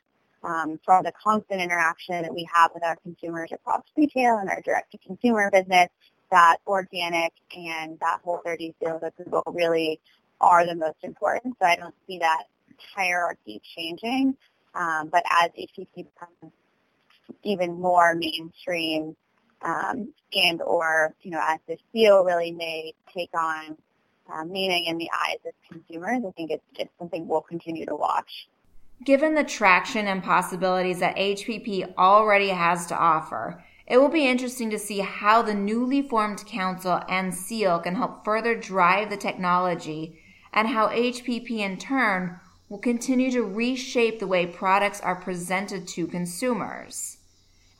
um, 0.43 0.79
from 0.83 1.03
the 1.03 1.13
constant 1.23 1.61
interaction 1.61 2.21
that 2.21 2.33
we 2.33 2.47
have 2.53 2.71
with 2.73 2.83
our 2.83 2.97
consumers 2.97 3.49
across 3.51 3.83
retail 3.95 4.37
and 4.37 4.49
our 4.49 4.61
direct-to-consumer 4.61 5.49
business 5.51 5.89
that 6.31 6.57
organic 6.65 7.31
and 7.55 7.99
that 7.99 8.19
whole 8.23 8.41
30 8.43 8.73
sales 8.83 9.01
approval 9.03 9.43
really 9.47 9.99
are 10.41 10.65
the 10.65 10.75
most 10.75 10.97
important. 11.03 11.55
So 11.61 11.67
I 11.67 11.75
don't 11.75 11.95
see 12.07 12.19
that 12.19 12.45
hierarchy 12.95 13.61
changing. 13.75 14.35
Um, 14.75 15.09
but 15.09 15.23
as 15.29 15.51
HPP 15.51 15.93
becomes 15.95 16.53
even 17.43 17.79
more 17.79 18.15
mainstream 18.15 19.15
um, 19.61 20.11
and 20.33 20.61
or, 20.61 21.13
you 21.21 21.31
know, 21.31 21.41
as 21.41 21.59
the 21.67 21.77
seal 21.91 22.23
really 22.23 22.51
may 22.51 22.93
take 23.15 23.29
on 23.37 23.77
uh, 24.31 24.43
meaning 24.43 24.85
in 24.85 24.97
the 24.97 25.09
eyes 25.11 25.39
of 25.45 25.53
consumers. 25.69 26.23
I 26.25 26.31
think 26.31 26.51
it's, 26.51 26.63
it's 26.77 26.91
something 26.99 27.27
we'll 27.27 27.41
continue 27.41 27.85
to 27.85 27.95
watch. 27.95 28.47
Given 29.05 29.35
the 29.35 29.43
traction 29.43 30.07
and 30.07 30.23
possibilities 30.23 30.99
that 30.99 31.17
HPP 31.17 31.95
already 31.97 32.49
has 32.49 32.85
to 32.87 32.97
offer, 32.97 33.63
it 33.85 33.97
will 33.97 34.09
be 34.09 34.27
interesting 34.27 34.69
to 34.69 34.79
see 34.79 34.99
how 34.99 35.41
the 35.41 35.53
newly 35.53 36.01
formed 36.01 36.45
council 36.45 37.01
and 37.09 37.35
SEAL 37.35 37.79
can 37.79 37.95
help 37.95 38.23
further 38.23 38.55
drive 38.55 39.09
the 39.09 39.17
technology 39.17 40.19
and 40.53 40.69
how 40.69 40.87
HPP 40.87 41.51
in 41.51 41.77
turn 41.77 42.39
will 42.69 42.77
continue 42.77 43.29
to 43.31 43.43
reshape 43.43 44.19
the 44.19 44.27
way 44.27 44.45
products 44.45 45.01
are 45.01 45.15
presented 45.15 45.87
to 45.89 46.07
consumers. 46.07 47.17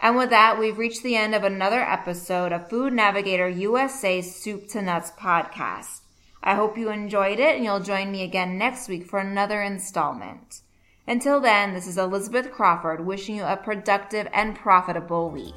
And 0.01 0.17
with 0.17 0.31
that, 0.31 0.59
we've 0.59 0.77
reached 0.77 1.03
the 1.03 1.15
end 1.15 1.33
of 1.33 1.45
another 1.45 1.81
episode 1.81 2.51
of 2.51 2.69
Food 2.69 2.91
Navigator 2.91 3.47
USA's 3.47 4.35
Soup 4.35 4.67
to 4.69 4.81
Nuts 4.81 5.11
podcast. 5.11 6.01
I 6.45 6.55
hope 6.55 6.77
you 6.77 6.89
enjoyed 6.89 7.39
it 7.39 7.55
and 7.55 7.63
you'll 7.63 7.79
join 7.79 8.11
me 8.11 8.21
again 8.21 8.57
next 8.57 8.89
week 8.89 9.05
for 9.05 9.19
another 9.19 9.61
installment. 9.61 10.59
Until 11.07 11.39
then, 11.39 11.73
this 11.73 11.87
is 11.87 11.97
Elizabeth 11.97 12.51
Crawford 12.51 13.05
wishing 13.05 13.35
you 13.35 13.43
a 13.43 13.55
productive 13.55 14.27
and 14.33 14.53
profitable 14.53 15.29
week. 15.29 15.53